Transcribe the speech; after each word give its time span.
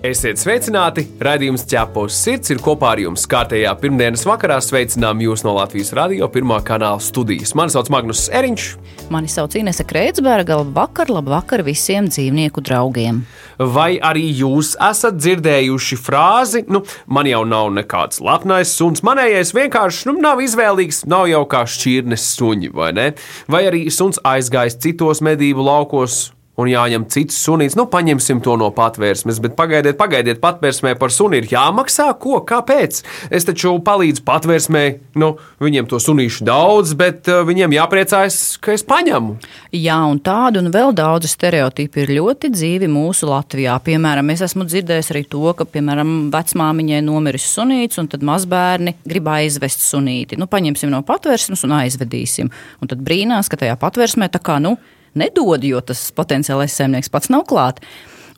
Esiet 0.00 0.40
sveicināti! 0.40 1.02
Radījums 1.20 1.66
ķepos 1.68 2.14
sirds 2.24 2.48
ir 2.54 2.60
kopā 2.64 2.94
ar 2.94 3.00
jums. 3.02 3.26
Kārtējā 3.28 3.74
pirmdienas 3.82 4.22
vakarā 4.24 4.56
sveicinām 4.64 5.20
jūs 5.20 5.42
no 5.44 5.52
Latvijas 5.58 5.90
radio 5.92 6.24
pirmā 6.32 6.56
kanāla 6.64 7.02
studijas. 7.04 7.52
Mani 7.52 7.74
sauc 7.74 7.90
Magnus 7.92 8.22
Eriņš. 8.32 8.70
Mani 9.12 9.28
sauc 9.28 9.58
Inese 9.60 9.84
Kreitsberga. 9.84 10.56
Labvakar, 10.62 11.12
labvakar 11.12 11.60
visiem 11.68 12.08
dzīvnieku 12.08 12.64
draugiem. 12.64 13.20
Vai 13.60 13.98
arī 14.00 14.24
jūs 14.40 14.72
esat 14.88 15.20
dzirdējuši 15.20 16.00
frāzi, 16.00 16.64
nu, 16.72 16.80
man 17.04 17.28
jau 17.28 17.44
nav 17.44 17.68
nekāds 17.76 18.24
lepnais 18.24 18.72
suns, 18.72 19.04
manējais 19.04 19.52
vienkārši 19.52 20.08
nu, 20.08 20.16
nav 20.24 20.40
izvēlīgs, 20.40 21.04
nav 21.12 21.28
jau 21.28 21.44
kā 21.44 21.66
šķirnes 21.68 22.24
suņi, 22.40 22.72
vai 22.72 22.94
ne? 22.96 23.08
Vai 23.52 23.66
arī 23.68 23.84
suns 23.92 24.16
aizgājis 24.24 24.80
citos 24.80 25.20
medību 25.20 25.68
laukos 25.68 26.30
un 26.60 26.70
jāņem 26.70 27.06
cits 27.12 27.38
sunīts. 27.44 27.76
Nu, 27.78 27.86
paņemsim 27.90 28.42
to 28.44 28.56
no 28.60 28.70
patvērsmes, 28.74 29.40
bet 29.42 29.56
pagaidiet, 29.58 29.96
pagaidiet, 30.00 30.40
patvērsmē 30.42 30.94
par 31.00 31.12
suni 31.14 31.40
ir 31.40 31.48
jāmaksā. 31.50 32.10
Ko? 32.20 32.40
Kāpēc? 32.46 33.02
Es 33.32 33.46
taču 33.48 33.76
palīdzu 33.84 34.24
patvērsmē, 34.26 34.84
nu, 35.20 35.32
viņiem 35.62 35.88
to 35.90 36.00
sunīšu 36.02 36.44
daudz, 36.48 36.94
bet 36.98 37.30
uh, 37.30 37.42
viņiem 37.48 37.76
jāpriecājas, 37.76 38.40
ka 38.62 38.74
es 38.76 38.84
paņemu. 38.86 39.36
Jā, 39.76 39.98
un 40.10 40.20
tādu 40.24 40.62
un 40.62 40.70
vēl 40.74 40.94
daudz 40.96 41.30
stereotipu 41.30 42.04
ir 42.04 42.14
ļoti 42.18 42.52
dzīvi 42.52 42.90
mūsu 42.90 43.30
Latvijā. 43.30 43.76
Piemēram, 43.86 44.32
es 44.34 44.44
esmu 44.50 44.66
dzirdējis 44.68 45.12
arī 45.14 45.24
to, 45.30 45.44
ka, 45.56 45.66
piemēram, 45.68 46.14
vecmāmiņai 46.34 47.02
nomiris 47.06 47.48
sunīts, 47.54 48.00
un 48.02 48.10
tad 48.10 48.24
mazbērni 48.26 48.96
grib 49.08 49.30
aizvest 49.30 49.84
sunīti. 49.86 50.38
Nu, 50.40 50.50
paņemsim 50.50 50.92
no 50.92 51.02
patvērsmes 51.06 51.64
un 51.68 51.76
aizvedīsim. 51.80 52.50
Un 52.80 52.90
tad 52.90 53.04
brīnās, 53.06 53.50
ka 53.50 53.60
tajā 53.60 53.76
patvērsmē 53.80 54.30
tā 54.32 54.42
kā, 54.42 54.58
nu, 54.62 54.76
nedod, 55.18 55.64
jo 55.64 55.80
tas 55.84 56.08
potenciālais 56.16 56.74
saimnieks 56.76 57.12
pats 57.12 57.30
nav 57.32 57.46
klāts. 57.50 57.84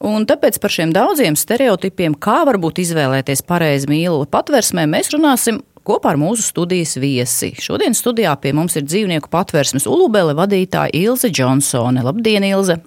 Un 0.03 0.25
tāpēc 0.27 0.57
par 0.59 0.73
šiem 0.75 0.91
daudziem 0.95 1.37
stereotipiem, 1.39 2.17
kā 2.19 2.41
varbūt 2.49 2.81
izvēlēties 2.83 3.45
pareizi 3.47 3.87
mīlu 3.91 4.25
patvērsmē, 4.31 4.89
mēs 4.91 5.13
runāsim 5.15 5.61
kopā 5.87 6.15
ar 6.15 6.19
mūsu 6.19 6.43
studijas 6.43 6.97
viesi. 6.99 7.53
Šodien 7.63 7.95
studijā 7.95 8.35
pie 8.43 8.55
mums 8.57 8.75
ir 8.79 8.87
dzīvnieku 8.89 9.31
patvērsmes 9.31 9.87
ulubele 9.87 10.35
vadītāja 10.39 10.91
Ilze 11.05 11.31
Džonsone. 11.31 12.03
Labdien, 12.03 12.47
Ilze! 12.51 12.81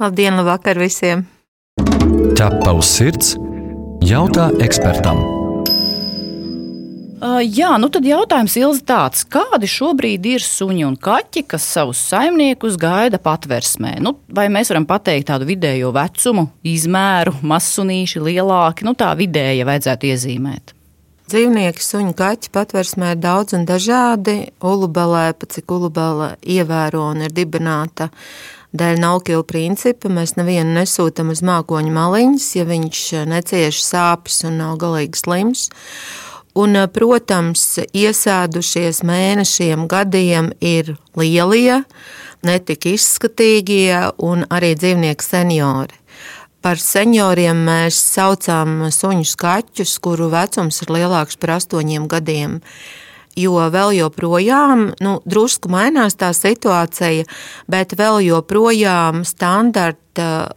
Labdien, 0.00 0.40
labvakar 0.40 0.80
visiem! 0.80 1.26
Ķepa 2.38 2.72
uz 2.78 2.88
sirds 2.96 3.36
jautā 4.08 4.48
ekspertam! 4.64 5.41
Uh, 7.22 7.38
jā, 7.46 7.68
nu 7.78 7.86
tad 7.86 8.02
jautājums 8.02 8.56
ir 8.58 8.78
tāds, 8.82 9.20
kādi 9.30 9.68
šobrīd 9.70 10.24
ir 10.26 10.42
suņi 10.42 10.82
un 10.88 10.96
kaķi, 10.98 11.44
kas 11.52 11.62
savus 11.70 12.00
saimniekus 12.10 12.74
gaida 12.82 13.20
patversmē? 13.22 13.92
Nu, 14.02 14.16
vai 14.26 14.48
mēs 14.50 14.72
varam 14.72 14.88
pateikt 14.90 15.28
tādu 15.30 15.46
vidējo 15.46 15.92
vecumu, 15.94 16.48
izmēru, 16.66 17.36
mazsunīši, 17.46 18.24
lielāki, 18.26 18.82
nu 18.88 18.96
tā 18.98 19.12
vidēja 19.20 19.68
vajadzētu 19.68 20.10
iezīmēt? 20.10 20.74
Dzīvnieki, 21.30 21.86
suņi, 21.86 22.16
kaķi 22.18 22.50
patversmē 22.58 23.12
ir 23.14 23.22
daudz 23.22 23.54
un 23.54 23.68
dažādi. 23.70 24.50
Ulubelē, 24.58 25.28
pat 25.38 25.54
cik 25.54 25.70
ulubele 25.78 26.32
ievēro 26.42 27.04
un 27.12 27.22
ir 27.28 27.38
dibināta 27.38 28.10
dēļ 28.74 28.98
naukila 28.98 29.46
principa, 29.46 30.10
mēs 30.10 30.34
nevienu 30.40 30.74
nesūtam 30.74 31.30
uz 31.30 31.46
mākoņu 31.46 31.94
maliņas, 31.94 32.50
ja 32.58 32.66
viņš 32.66 33.06
necieš 33.30 33.80
sāpes 33.86 34.42
un 34.50 34.58
nav 34.64 34.74
galīgi 34.82 35.22
slims. 35.22 35.68
Un, 36.52 36.76
protams, 36.92 37.62
iesēdušies 37.96 39.00
mēnešiem, 39.08 39.86
gadiem 39.88 40.50
ir 40.60 40.90
lielie, 41.16 41.78
netik 42.44 42.90
izskatīgie 42.90 44.10
un 44.20 44.44
arī 44.52 44.74
dzīvnieku 44.76 45.24
seniori. 45.24 45.96
Par 46.62 46.76
senioriem 46.78 47.64
mēs 47.66 47.96
saucam 47.96 48.84
suņus 48.92 49.32
kaķus, 49.40 49.96
kuru 50.04 50.28
vecums 50.30 50.82
ir 50.84 50.92
lielāks 50.94 51.40
par 51.40 51.56
astoņiem 51.56 52.04
gadiem. 52.10 52.60
Jo 53.32 53.56
vēl 53.72 53.96
joprojām, 53.96 54.90
nu, 55.00 55.16
drusku 55.24 55.72
mainās 55.72 56.18
tā 56.20 56.34
situācija, 56.36 57.24
bet 57.64 57.96
vēl 57.96 58.20
joprojām 58.28 59.24
standarta 59.24 60.52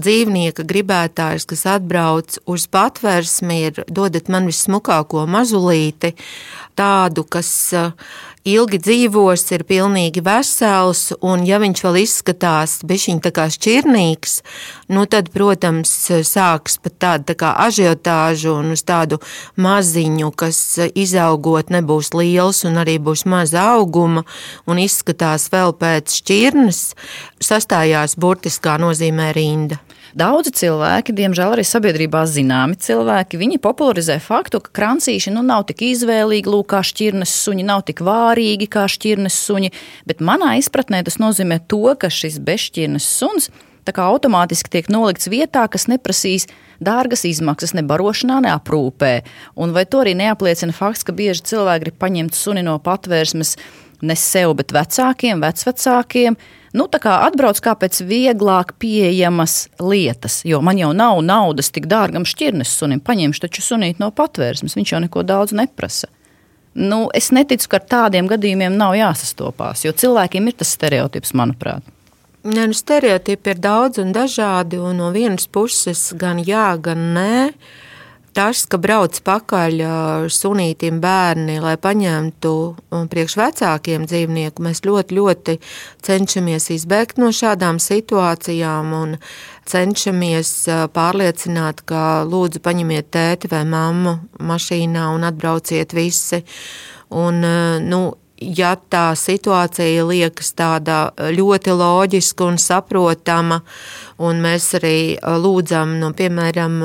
dzīvnieka 0.00 0.66
gribētājs, 0.68 1.46
kas 1.48 1.66
atbrauc 1.76 2.38
uz 2.48 2.66
patvērsmi, 2.72 3.58
ir 3.70 3.82
dodat 3.88 4.30
man 4.32 4.48
vissmukāko 4.50 5.26
mazulīti, 5.30 6.14
tādu, 6.78 7.24
kas 7.28 7.50
ilgi 8.46 8.78
dzīvos, 8.82 9.42
ir 9.56 9.64
pilnīgi 9.66 10.22
vesels, 10.24 11.10
un 11.24 11.42
ja 11.46 11.58
viņš 11.62 11.82
vēl 11.86 11.98
izskatās 12.04 12.78
bišķiņ 12.86 13.20
tā 13.24 13.32
kā 13.34 13.46
šķirnīgs, 13.52 14.36
nu 14.94 15.06
tad, 15.10 15.32
protams, 15.34 15.92
sāks 16.26 16.78
pat 16.82 16.98
tāda 17.02 17.32
tā 17.32 17.36
kā 17.42 17.52
ažiotāžu 17.66 18.54
un 18.60 18.72
uz 18.76 18.84
tādu 18.86 19.18
maziņu, 19.58 20.30
kas 20.38 20.60
izaugot 20.94 21.72
nebūs 21.74 22.12
liels 22.14 22.62
un 22.68 22.78
arī 22.82 22.98
būs 23.02 23.26
maza 23.26 23.66
auguma 23.74 24.24
un 24.66 24.82
izskatās 24.82 25.48
vēl 25.52 25.74
pēc 25.80 26.20
šķirnes, 26.20 26.82
sastājās 27.42 28.16
burtiskā 28.20 28.78
nozīmē 28.82 29.32
rinda. 29.36 29.80
Daudzi 30.16 30.48
cilvēki, 30.56 31.12
diemžēl 31.12 31.58
arī 31.58 31.62
sabiedrībā 31.68 32.22
zināmi 32.24 32.78
cilvēki, 32.80 33.36
viņi 33.36 33.58
popularizē 33.60 34.14
faktu, 34.24 34.62
ka 34.64 34.72
krancīši 34.78 35.34
nu, 35.34 35.42
nav 35.44 35.66
tik 35.68 35.82
izvēlīgi, 35.90 36.48
lūk, 36.48 36.70
kā 36.72 36.80
šķirnes 36.88 37.34
suņi, 37.42 37.66
nav 37.68 37.82
tik 37.84 38.00
vārīgi 38.06 38.64
kā 38.72 38.86
šķirnes 38.88 39.36
suņi, 39.44 39.70
bet 40.08 40.24
manā 40.24 40.54
izpratnē 40.56 41.02
tas 41.04 41.20
nozīmē 41.20 41.60
to, 41.68 41.82
ka 42.00 42.08
šis 42.08 42.40
bezšķirnes 42.48 43.10
suns 43.18 43.50
tā 43.84 43.92
kā 43.92 44.08
automātiski 44.08 44.72
tiek 44.72 44.88
nolikts 44.88 45.28
vietā, 45.28 45.66
kas 45.68 45.84
neprasīs 45.92 46.48
dārgas 46.80 47.26
izmaksas 47.28 47.76
ne 47.76 47.84
barošanā, 47.84 48.40
ne 48.48 48.56
aprūpē. 48.56 49.18
Un 49.60 49.76
vai 49.76 49.84
to 49.84 50.00
arī 50.00 50.16
neapliecina 50.16 50.72
fakts, 50.72 51.04
ka 51.04 51.12
bieži 51.12 51.44
cilvēki 51.52 51.84
grib 51.84 52.00
paņemt 52.00 52.40
suni 52.40 52.64
no 52.64 52.80
patvērsmes 52.80 53.58
ne 54.00 54.16
sev, 54.16 54.56
bet 54.56 54.72
vecākiem, 54.72 55.44
vecvecākiem, 55.44 56.40
nu, 56.76 56.86
atbrauc 56.88 57.60
kā 57.64 57.72
pēc 57.80 58.02
vieglāk 58.06 58.74
pieejamas 58.80 59.68
lietas. 59.80 60.42
Jo 60.44 60.60
man 60.64 60.78
jau 60.78 60.92
nav 60.96 61.22
naudas 61.24 61.72
tik 61.72 61.88
dārgam 61.90 62.26
šķirnes 62.28 62.74
sunim. 62.78 63.00
Paņemšu 63.00 63.46
taču 63.46 63.64
sunīt 63.64 64.02
no 64.02 64.12
patvērsmes, 64.12 64.76
viņš 64.76 64.92
jau 64.92 65.00
neko 65.06 65.24
daudz 65.26 65.56
neprasa. 65.56 66.10
Nu, 66.76 67.06
es 67.16 67.30
neticu, 67.32 67.70
ka 67.72 67.80
ar 67.80 67.86
tādiem 67.88 68.28
gadījumiem 68.28 68.76
nav 68.76 68.92
jāsastopās, 68.98 69.86
jo 69.86 69.94
cilvēkiem 69.96 70.50
ir 70.50 70.58
tas 70.60 70.74
stereotips, 70.76 71.32
manuprāt. 71.32 71.86
Ne, 72.44 72.68
nu, 72.68 72.76
stereotipi 72.76 73.54
ir 73.54 73.62
daudz 73.64 73.98
un 73.98 74.12
dažādi, 74.14 74.76
un 74.78 75.00
no 75.00 75.08
vienas 75.14 75.48
puses 75.48 76.10
gan 76.20 76.42
jā, 76.44 76.68
gan 76.84 77.10
nē. 77.16 77.32
Uh, 77.48 77.85
tas, 78.36 78.64
ka 78.68 78.78
brauc 78.80 79.16
pakaļ 79.24 79.80
sunītim 80.32 81.00
bērni, 81.02 81.56
lai 81.64 81.76
paņemtu 81.80 82.52
priekš 83.12 83.36
vecākiem 83.40 84.04
dzīvnieku, 84.08 84.64
mēs 84.66 84.82
ļoti, 84.86 85.16
ļoti 85.16 85.56
cenšamies 86.06 86.68
izbēgt 86.76 87.20
no 87.22 87.32
šādām 87.34 87.80
situācijām 87.82 88.92
un 88.96 89.16
cenšamies 89.66 90.52
pārliecināt, 90.96 91.82
ka 91.88 92.02
lūdzu 92.28 92.62
paņemiet 92.64 93.10
tēti 93.16 93.50
vai 93.52 93.64
mammu 93.68 94.18
mašīnā 94.44 95.08
un 95.16 95.26
atbrauciet 95.30 95.96
visi. 95.96 96.44
Un, 97.16 97.40
nu, 97.86 98.00
ja 98.40 98.74
tā 98.90 99.10
situācija 99.16 100.04
liekas 100.06 100.52
tāda 100.56 100.96
ļoti 101.16 101.72
loģiska 101.76 102.44
un 102.46 102.58
saprotama, 102.60 103.60
un 104.22 104.42
mēs 104.44 104.68
arī 104.78 104.98
lūdzam, 105.42 105.96
nu, 106.00 106.10
piemēram, 106.16 106.76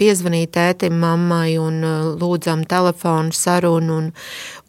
piezvanīt 0.00 0.54
tētim, 0.56 0.96
mammai 1.02 1.58
un 1.60 1.82
lūdzam 2.20 2.64
telefonu 2.68 3.36
sarunu, 3.36 3.98
un, 3.98 4.08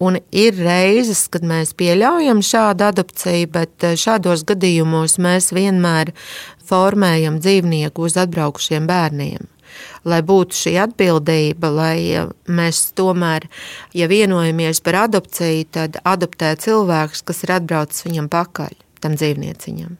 un 0.04 0.20
ir 0.32 0.60
reizes, 0.60 1.28
kad 1.32 1.48
mēs 1.48 1.76
pieļaujam 1.80 2.44
šādu 2.44 2.90
adopciju, 2.92 3.52
bet 3.56 3.90
šādos 4.00 4.46
gadījumos 4.52 5.18
mēs 5.22 5.52
vienmēr 5.56 6.14
formējam 6.68 7.40
dzīvnieku 7.44 8.08
uz 8.08 8.20
atbraukušiem 8.20 8.88
bērniem 8.88 9.50
lai 10.08 10.22
būtu 10.26 10.58
šī 10.58 10.76
atbildība, 10.86 11.72
lai 11.74 11.98
mēs 12.52 12.84
tomēr, 12.98 13.48
ja 13.98 14.10
vienojamies 14.12 14.82
par 14.86 15.04
adopciju, 15.06 15.68
tad 15.74 16.00
adoptē 16.04 16.54
cilvēks, 16.62 17.26
kas 17.28 17.44
ir 17.46 17.56
atbraucis 17.60 18.08
viņam 18.08 18.32
pakaļ, 18.32 18.74
tam 19.04 19.18
dzīvnieciņam. 19.20 19.98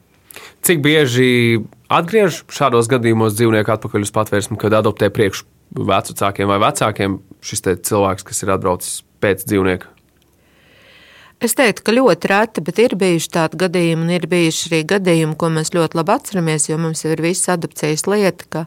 Cik 0.64 0.80
bieži 0.82 1.62
atgriež 1.92 2.42
šādos 2.52 2.88
gadījumos 2.90 3.36
dzīvnieku 3.36 3.74
atpakaļ 3.74 4.06
uz 4.06 4.14
patvērsmi, 4.14 4.58
kad 4.60 4.80
adoptē 4.80 5.10
priekš 5.12 5.44
vecākiem 5.72 6.50
vai 6.50 6.60
vecākiem 6.62 7.20
šis 7.44 7.66
cilvēks, 7.88 8.26
kas 8.28 8.44
ir 8.44 8.54
atbraucis 8.56 9.02
pēc 9.22 9.44
dzīvnieka? 9.48 9.91
Es 11.42 11.56
teiktu, 11.58 11.82
ka 11.82 11.92
ļoti 11.96 12.28
reti, 12.30 12.62
bet 12.62 12.76
ir 12.78 12.92
bijuši 12.94 13.30
tādi 13.34 13.58
gadījumi, 13.58 14.04
un 14.04 14.10
ir 14.14 14.28
bijuši 14.30 14.68
arī 14.68 14.78
gadījumi, 14.92 15.34
ko 15.40 15.48
mēs 15.50 15.72
ļoti 15.74 15.98
labi 15.98 16.14
atceramies, 16.14 16.68
jo 16.68 16.76
mums 16.78 17.02
ir 17.02 17.18
viss 17.24 17.50
adopcijas 17.50 18.06
lieta, 18.06 18.46
ka 18.46 18.62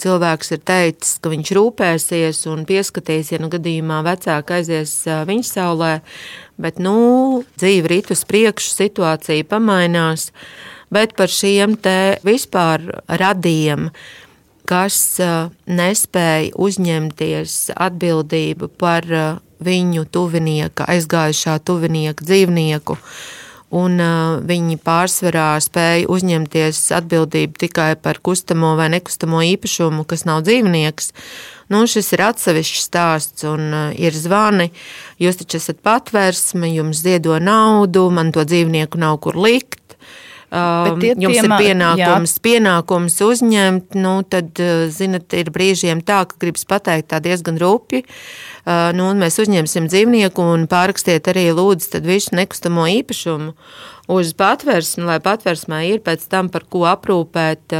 cilvēks 0.00 0.54
ir 0.56 0.62
teicis, 0.64 1.18
ka 1.20 1.34
viņš 1.34 1.52
rūpēsies 1.58 2.40
un 2.48 2.64
pieskatīs, 2.64 3.34
ja 3.34 3.42
nu 3.44 3.52
gadījumā 3.52 4.00
vecāki 4.08 4.56
aizies 4.56 4.96
viņa 5.04 5.48
saulē, 5.50 5.92
bet, 6.56 6.80
nu, 6.80 7.44
dzīve 7.60 7.92
rit 7.92 8.08
uz 8.16 8.24
priekšu, 8.24 8.72
situācija 8.72 9.44
pamainās, 9.52 10.30
bet 10.88 11.12
par 11.20 11.28
šiem 11.28 11.76
te 11.76 12.22
vispār 12.24 12.88
radiem, 13.20 13.90
kas 14.64 15.20
nespēja 15.68 16.54
uzņemties 16.56 17.66
atbildību 17.76 18.72
par 18.80 19.12
viņu 19.62 20.06
tuvinieka, 20.10 20.86
aizgājušā 20.94 21.58
tuvinieka 21.66 22.24
dzīvnieku. 22.24 22.98
Un, 23.74 23.98
uh, 23.98 24.36
viņi 24.44 24.76
pārsvarā 24.86 25.56
spēja 25.62 26.06
uzņemties 26.12 26.78
atbildību 26.94 27.58
tikai 27.64 27.94
par 27.98 28.20
kustamo 28.22 28.74
vai 28.78 28.90
nekustamo 28.92 29.40
īpašumu, 29.42 30.04
kas 30.06 30.22
nav 30.28 30.44
dzīvnieks. 30.46 31.10
Nu, 31.72 31.82
šis 31.90 32.12
ir 32.14 32.22
atsevišķs 32.28 32.84
stāsts, 32.86 33.46
un 33.50 33.66
uh, 33.72 33.86
ir 33.98 34.14
zvani. 34.14 34.68
Jūs 35.18 35.40
taču 35.40 35.58
esat 35.58 35.82
patvērsme, 35.82 36.70
jums 36.76 37.02
ziedo 37.02 37.40
naudu, 37.42 38.06
man 38.14 38.30
to 38.36 38.46
dzīvnieku 38.46 39.00
nav 39.00 39.18
kur 39.24 39.40
likt. 39.40 39.83
Um, 40.54 41.00
jums 41.02 41.40
piemā, 41.40 41.56
ir 41.58 41.66
pienākums, 41.66 42.34
jā. 42.36 42.42
pienākums 42.46 43.16
uzņemt, 43.26 43.96
nu, 43.98 44.12
tad, 44.30 44.52
uh, 44.62 44.84
zinat, 44.94 45.26
ir 45.34 45.50
brīžiem 45.54 46.04
tā, 46.06 46.20
ka 46.30 46.38
gribas 46.38 46.62
pateikt 46.70 47.10
tā 47.10 47.18
diezgan 47.24 47.58
rūpīgi 47.58 48.04
nu, 48.96 49.10
mēs 49.18 49.36
uzņemsim 49.42 49.88
dzīvnieku 49.92 50.44
un 50.54 50.66
pārakstiet 50.70 51.28
arī 51.28 51.50
lūdzu 51.56 52.00
visu 52.04 52.36
nekustamo 52.36 52.86
īpašumu 52.88 53.52
uz 54.14 54.32
patvērsni, 54.36 55.04
lai 55.08 55.18
patvērsmē 55.24 55.82
ir 55.90 56.00
pēc 56.04 56.24
tam, 56.32 56.48
par 56.52 56.64
ko 56.68 56.84
aprūpēt 56.88 57.76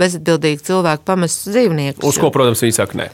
bezatbildīgi 0.00 0.66
cilvēku 0.66 1.06
pamestus 1.06 1.54
dzīvniekus. 1.54 2.06
Uz 2.06 2.18
ko, 2.18 2.32
protams, 2.34 2.62
viņi 2.66 2.78
saka 2.80 2.98
nē. 2.98 3.10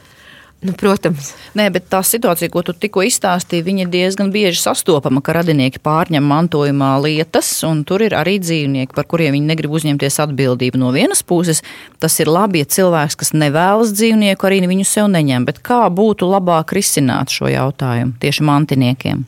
Nu, 0.57 0.73
protams. 0.73 1.35
Nē, 1.53 1.67
bet 1.69 1.85
tā 1.91 1.99
situācija, 2.01 2.49
ko 2.49 2.63
tu 2.65 2.73
tikko 2.73 3.03
izstāstīji, 3.05 3.75
ir 3.83 3.91
diezgan 3.93 4.31
bieži 4.33 4.57
sastopama, 4.63 5.21
ka 5.21 5.35
radinieki 5.37 5.77
pārņem 5.85 6.25
mantojumā 6.25 6.95
lietas, 7.03 7.51
un 7.67 7.83
tur 7.85 8.01
ir 8.01 8.15
arī 8.17 8.39
dzīvnieki, 8.41 8.95
par 8.97 9.05
kuriem 9.05 9.37
viņi 9.37 9.51
negrib 9.51 9.77
uzņemties 9.77 10.17
atbildību. 10.25 10.81
No 10.81 10.89
vienas 10.95 11.21
puses, 11.21 11.61
tas 12.01 12.17
ir 12.17 12.33
labi, 12.33 12.65
ja 12.65 12.71
cilvēks, 12.73 13.19
kas 13.21 13.35
nevēlas 13.37 13.93
dzīvnieku, 13.93 14.49
arī 14.49 14.63
viņu 14.65 14.89
sev 14.89 15.13
neņem. 15.13 15.45
Bet 15.45 15.61
kā 15.61 15.83
būtu 15.93 16.25
labāk 16.33 16.73
risināt 16.73 17.37
šo 17.37 17.53
jautājumu 17.53 18.17
tieši 18.17 18.49
mantiniekiem? 18.49 19.27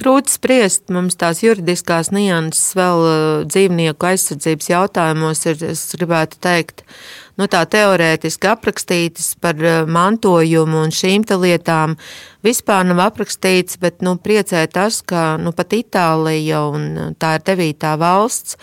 Grūti 0.00 0.32
spriest, 0.32 0.86
mums 0.88 1.18
tās 1.20 1.42
juridiskās 1.44 2.08
nianses 2.14 2.72
vēl 2.78 3.02
uh, 3.04 3.16
dzīvnieku 3.44 4.06
aizsardzības 4.08 4.70
jautājumos 4.70 5.44
ir, 5.50 5.60
es 5.68 5.82
gribētu 5.98 6.38
teikt, 6.40 6.80
nu, 7.36 7.44
tā 7.52 7.60
teorētiski 7.68 8.48
aprakstītas 8.48 9.34
par 9.44 9.60
uh, 9.60 9.82
mantojumu 9.84 10.80
un 10.86 10.94
šīm 10.96 11.26
lietām. 11.44 11.98
Vispār 12.42 12.88
nav 12.88 13.04
aprakstīts, 13.04 13.76
bet 13.84 14.00
nu, 14.00 14.16
priecē 14.16 14.64
tas, 14.72 15.02
ka 15.04 15.36
nu, 15.36 15.52
pat 15.52 15.76
Itālija 15.76 16.64
un 16.72 16.88
uh, 16.96 17.12
tā 17.20 17.36
ir 17.36 17.46
devītā 17.52 17.92
valsts, 18.00 18.56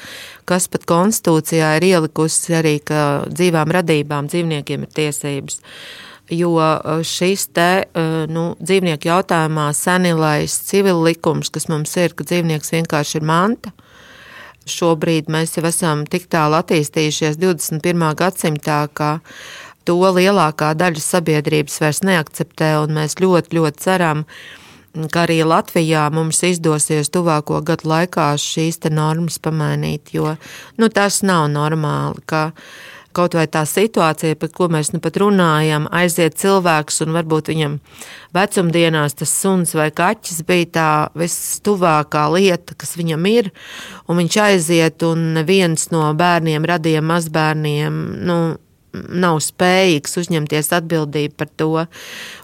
kas 0.50 0.66
pat 0.68 0.90
konstitūcijā 0.90 1.76
ir 1.78 1.90
ielikusi 1.94 2.58
arī, 2.58 2.80
ka 2.82 3.30
dzīvām 3.30 3.78
radībām 3.78 4.34
dzīvniekiem 4.34 4.90
ir 4.90 4.96
tiesības 4.98 5.62
jo 6.30 6.54
uh, 6.58 7.02
šis 7.06 7.48
te, 7.56 7.70
uh, 7.90 8.24
nu, 8.30 8.54
dzīvnieku 8.62 9.10
jautājumā 9.10 9.70
senilais 9.78 10.56
civil 10.70 11.02
likums, 11.06 11.52
kas 11.54 11.70
mums 11.72 11.96
ir, 11.98 12.14
ka 12.14 12.28
dzīvnieks 12.28 12.74
vienkārši 12.76 13.20
ir 13.20 13.26
manta, 13.30 13.74
šobrīd 14.70 15.32
mēs 15.32 15.58
jau 15.58 15.66
esam 15.70 16.06
tik 16.10 16.30
tālu 16.32 16.60
attīstījušies 16.60 17.40
21. 17.42 18.06
gadsimtā, 18.20 18.84
ka 18.94 19.18
to 19.88 19.98
lielākā 19.98 20.74
daļa 20.78 21.02
sabiedrības 21.02 21.80
vairs 21.82 22.04
neakceptē, 22.06 22.76
un 22.84 22.98
mēs 23.00 23.18
ļoti, 23.22 23.56
ļoti 23.58 23.86
ceram, 23.86 24.26
ka 25.14 25.26
arī 25.26 25.42
Latvijā 25.48 26.08
mums 26.14 26.42
izdosies 26.46 27.12
tuvāko 27.14 27.62
gadu 27.66 27.90
laikā 27.90 28.32
šīs 28.42 28.82
normas 28.94 29.40
pamainīt, 29.42 30.14
jo 30.14 30.36
nu, 30.78 30.90
tas 30.90 31.22
nav 31.26 31.48
normāli, 31.54 32.22
kaut 33.20 33.36
vai 33.36 33.46
tā 33.52 33.66
situācija, 33.68 34.38
par 34.40 34.52
ko 34.56 34.70
mēs 34.72 34.94
nu 34.94 35.02
pat 35.04 35.20
runājam, 35.20 35.90
aiziet 35.96 36.38
cilvēks 36.40 37.02
un 37.04 37.16
varbūt 37.18 37.52
viņam 37.52 37.78
vecumdienās 38.36 39.18
tas 39.20 39.34
suns 39.42 39.76
vai 39.76 39.90
kaķis 39.96 40.44
bija 40.48 40.70
tā 40.78 40.90
vistuvākā 41.20 42.26
lieta, 42.38 42.78
kas 42.80 42.96
viņam 43.00 43.28
ir, 43.32 43.52
un 44.08 44.22
viņš 44.22 44.40
aiziet 44.46 45.06
un 45.08 45.34
neviens 45.36 45.90
no 45.94 46.08
bērniem, 46.16 46.68
radiem 46.70 47.08
mazbērniem, 47.12 48.02
nu, 48.30 48.40
nav 48.94 49.40
spējīgs 49.44 50.18
uzņemties 50.22 50.72
atbildību 50.80 51.36
par 51.38 51.52
to. 51.60 51.84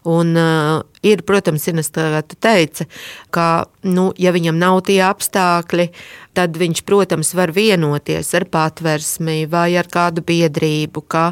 Un, 0.10 0.36
uh, 0.38 0.84
ir, 1.06 1.24
protams, 1.26 1.66
Ines, 1.72 1.90
kā 1.94 2.22
tu 2.28 2.38
teici, 2.42 2.88
ka, 3.34 3.66
nu, 3.88 4.12
ja 4.22 4.34
viņam 4.36 4.60
nav 4.62 4.84
tie 4.90 5.00
apstākļi, 5.06 5.90
tad 6.36 6.60
viņš, 6.60 6.84
protams, 6.86 7.34
var 7.38 7.54
vienoties 7.56 8.34
ar 8.38 8.46
patversmi 8.52 9.46
vai 9.50 9.72
ar 9.80 9.90
kādu 9.92 10.26
biedrību, 10.26 11.06
kā 11.10 11.32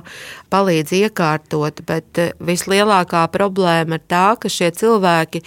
palīdz 0.54 0.98
iekārtot, 1.04 1.86
bet 1.88 2.24
uh, 2.24 2.34
vislielākā 2.42 3.28
problēma 3.34 4.02
ir 4.02 4.06
tā, 4.10 4.28
ka 4.40 4.52
šie 4.52 4.74
cilvēki 4.74 5.44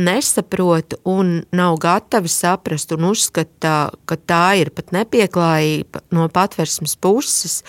nesaprot 0.00 0.96
un 1.08 1.38
nav 1.56 1.78
gatavi 1.82 2.30
saprast 2.30 2.92
un 2.96 3.08
uzskata, 3.10 3.90
ka 4.08 4.18
tā 4.18 4.44
ir 4.60 4.72
pat 4.74 4.92
nepieklājība 4.96 6.04
no 6.16 6.28
patversmes 6.32 6.96
puses 7.00 7.60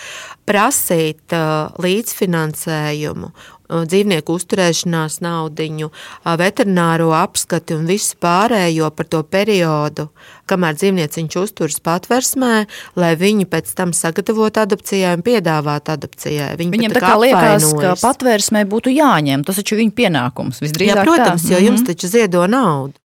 prasīt 0.48 1.36
līdzfinansējumu 1.82 3.32
dzīvnieku 3.72 4.36
uzturēšanās 4.36 5.20
naudiņu, 5.24 5.90
veterināro 6.38 7.10
apskati 7.16 7.76
un 7.76 7.86
visu 7.88 8.18
pārējo 8.22 8.90
par 8.96 9.08
to 9.12 9.22
periodu, 9.24 10.08
kamēr 10.50 10.76
dzīvnieciņš 10.78 11.38
uzturas 11.42 11.80
patversmē, 11.84 12.52
lai 13.00 13.12
viņu 13.18 13.48
pēc 13.52 13.72
tam 13.78 13.94
sagatavotu 13.96 14.62
adopcijai 14.64 15.16
un 15.16 15.24
piedāvātu 15.26 15.94
adopcijai. 15.96 16.52
Viņi 16.60 16.76
Viņam 16.76 16.96
tā 16.96 17.04
kā 17.04 17.14
liekas, 17.20 17.68
ka 17.80 17.94
patversmē 18.02 18.64
būtu 18.68 18.92
jāņem, 18.94 19.46
tas 19.46 19.60
taču 19.60 19.80
viņa 19.80 19.96
pienākums 19.96 20.62
visdrīzāk. 20.64 21.02
Jā, 21.02 21.06
protams, 21.06 21.46
tā. 21.46 21.54
jo 21.54 21.62
jums 21.62 21.80
mm 21.80 21.84
-hmm. 21.84 21.94
taču 21.94 22.08
ziedo 22.08 22.46
naudu. 22.46 22.98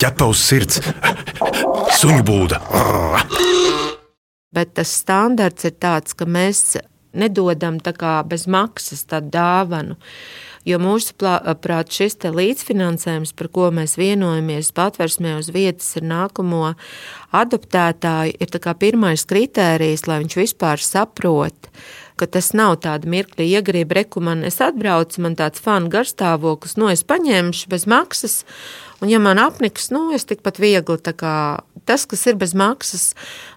Ķepa 0.00 0.26
uz 0.28 0.40
sirds, 0.40 0.80
suņu 2.00 2.22
būda. 2.24 2.60
Bet 4.54 4.74
tas 4.78 4.92
standarts 5.02 5.64
ir 5.64 5.74
tāds, 5.82 6.14
ka 6.14 6.24
mēs 6.24 6.76
nedodam 7.14 7.78
bez 8.28 8.46
maksas 8.50 9.06
dāvanu. 9.08 9.98
Jo 10.64 10.78
mūsuprāt, 10.80 11.92
šis 11.92 12.16
līdzfinansējums, 12.24 13.34
par 13.36 13.50
ko 13.52 13.66
mēs 13.74 13.98
vienojamies 14.00 14.72
patversmē 14.72 15.34
uz 15.36 15.50
vietas 15.52 15.90
ar 16.00 16.06
nākamo 16.08 16.70
adoptētāju, 17.36 18.38
ir 18.40 18.48
pirmais 18.80 19.26
kritērijs, 19.28 20.06
lai 20.08 20.22
viņš 20.22 20.38
vispār 20.40 20.80
saprot, 20.80 21.68
ka 22.16 22.24
tas 22.24 22.54
nav 22.56 22.78
tāds 22.80 23.04
mirkli 23.04 23.50
iegrība, 23.52 24.00
reku 24.00 24.24
man 24.24 24.40
es 24.48 24.56
atbraucu, 24.64 25.20
man 25.20 25.36
tāds 25.36 25.60
fanu 25.60 25.92
garstāvoklis, 25.92 26.78
no 26.78 26.88
nu, 26.88 26.94
es 26.96 27.04
paņemšu 27.04 27.68
bez 27.68 27.84
maksas, 27.90 28.40
un 29.04 29.10
ja 29.12 29.20
man 29.20 29.38
apniks, 29.42 29.90
nu, 29.92 30.08
es 30.16 30.24
tikpat 30.24 30.58
viegli 30.62 30.96
tā 31.04 31.12
kā 31.16 31.34
tas, 31.84 32.06
kas 32.08 32.24
ir 32.30 32.38
bez 32.40 32.54
maksas, 32.56 33.12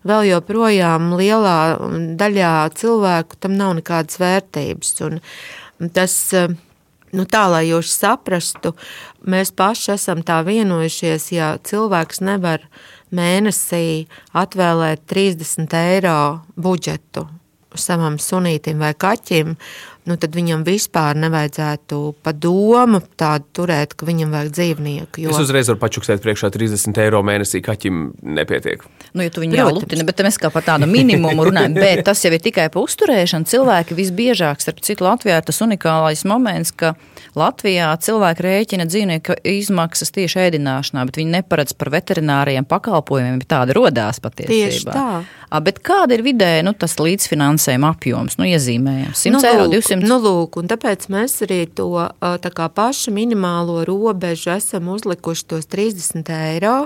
vēl 0.07 0.27
joprojām 0.33 1.13
lielā 1.15 1.79
daļā 2.19 2.53
cilvēku 2.75 3.39
tam 3.39 3.55
nav 3.55 3.77
nekādas 3.79 4.19
vērtības. 4.19 4.91
Un 5.07 5.91
tas, 5.95 6.17
nu, 7.15 7.23
tā, 7.23 7.45
lai 7.53 7.63
jūs 7.69 7.93
saprastu, 7.95 8.75
mēs 9.23 9.53
paši 9.55 9.95
esam 9.95 10.25
tā 10.27 10.41
vienojušies, 10.47 11.31
ja 11.37 11.55
cilvēks 11.63 12.21
nevar 12.27 12.67
mēnesī 13.15 14.05
atvēlēt 14.35 15.07
30 15.07 15.79
eiro 15.79 16.19
budžetu 16.59 17.29
savam 17.77 18.17
sunītam 18.21 18.81
vai 18.81 18.93
kaķim, 18.97 19.55
nu, 20.07 20.15
tad 20.19 20.35
viņam 20.37 20.63
vispār 20.67 21.17
nevajadzētu 21.19 21.99
pa 22.23 22.33
domu 22.33 23.01
tādu 23.19 23.47
turēt, 23.59 23.95
ka 23.97 24.07
viņam 24.07 24.33
vajag 24.35 24.53
dzīvnieku. 24.55 25.23
Jo... 25.25 25.33
Es 25.33 25.41
uzreiz 25.43 25.69
varu 25.71 25.81
pačuksēt 25.81 26.23
priekšā 26.23 26.49
30 26.53 27.01
eiro 27.03 27.21
mēnesī 27.27 27.61
kaķim 27.65 28.05
nepietiek. 28.37 28.85
Nu, 29.13 29.25
ja 29.25 29.33
tu 29.33 29.43
viņu 29.43 29.59
jālutina, 29.59 30.05
bet 30.07 30.23
mēs 30.25 30.39
kā 30.41 30.51
par 30.53 30.65
tādu 30.67 30.89
minimumu 30.89 31.49
runājam, 31.49 31.77
bet 31.85 32.05
tas 32.07 32.23
jau 32.25 32.31
ir 32.33 32.43
tikai 32.43 32.69
par 32.73 32.87
uzturēšanu. 32.87 33.49
Cilvēki 33.51 33.97
visbiežāk, 33.97 34.63
starp 34.63 34.81
citu, 34.85 35.07
Latvijā 35.07 35.41
ir 35.41 35.47
tas 35.47 35.61
unikālais 35.65 36.23
moments, 36.29 36.73
ka 36.75 36.95
Latvijā 37.37 37.89
cilvēki 38.01 38.45
rēķina 38.45 38.87
dzīvnieku 38.89 39.39
izmaksas 39.47 40.13
tieši 40.15 40.47
ēdināšanā, 40.47 41.03
bet 41.09 41.19
viņi 41.19 41.35
neparedz 41.39 41.75
par 41.77 41.91
veterināriem 41.93 42.65
pakalpojumiem, 42.69 43.41
bet 43.43 43.51
tāda 43.51 43.75
rodās 43.77 44.21
patiesībā. 44.23 44.71
Tieši 44.71 44.87
tā. 44.89 45.09
A, 45.47 45.61
bet 45.63 45.79
kāda 45.85 46.17
ir 46.17 46.25
vidēji 46.25 46.65
nu, 46.67 46.73
tas 46.75 46.97
līdzfinansējuma 46.99 47.93
apjoms? 47.93 48.35
Nu, 48.39 48.47
iezīmējam 48.49 49.13
100 49.15 49.31
nu, 49.31 49.43
eiro, 49.47 49.67
200 49.71 49.96
300. 50.01 50.09
Nu, 50.09 50.17
lūk, 50.23 50.59
un 50.61 50.69
tāpēc 50.71 51.07
mēs 51.13 51.39
arī 51.45 51.63
to 51.77 51.89
kā 52.57 52.67
pašu 52.73 53.13
minimālo 53.15 53.81
robežu 53.87 54.53
esam 54.55 54.91
uzlikuši 54.93 55.47
tos 55.53 55.69
30 55.71 56.31
eiro. 56.37 56.77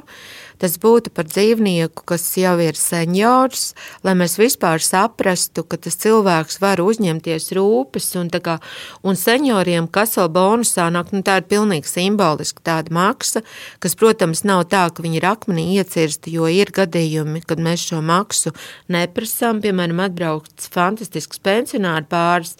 Tas 0.62 0.76
būtu 0.78 1.10
par 1.10 1.26
dzīvnieku, 1.26 2.04
kas 2.06 2.22
jau 2.38 2.54
ir 2.62 2.78
seniors, 2.78 3.72
lai 4.06 4.14
mēs 4.14 4.36
vispār 4.38 4.84
saprastu, 4.86 5.64
ka 5.66 5.80
tas 5.82 5.98
cilvēks 6.04 6.60
var 6.62 6.84
uzņemties 6.84 7.50
rūpes. 7.58 8.12
Un, 8.22 8.30
kā, 8.30 8.60
un 9.02 9.18
senioriem, 9.18 9.90
kas 9.90 10.20
vēl 10.20 10.30
bonusā 10.36 10.92
nāk, 10.94 11.10
nu, 11.16 11.24
tā 11.26 11.40
ir 11.42 11.50
pilnīgi 11.50 11.90
simboliska 11.90 12.62
tāda 12.70 12.94
maksa, 12.94 13.42
kas, 13.82 13.98
protams, 13.98 14.46
nav 14.46 14.68
tā, 14.70 14.86
ka 14.94 15.02
viņi 15.02 15.18
ir 15.24 15.30
akmenī 15.32 15.66
iecirsti, 15.80 16.38
jo 16.38 16.46
ir 16.46 16.70
gadījumi, 16.78 17.42
kad 17.50 17.58
mēs 17.58 17.90
šo 17.90 18.06
maksu 18.06 18.54
neprasām. 18.94 19.66
Piemēram, 19.66 20.06
atbraukts 20.06 20.70
fantastisks 20.70 21.42
pensionāru 21.42 22.06
pāris. 22.12 22.60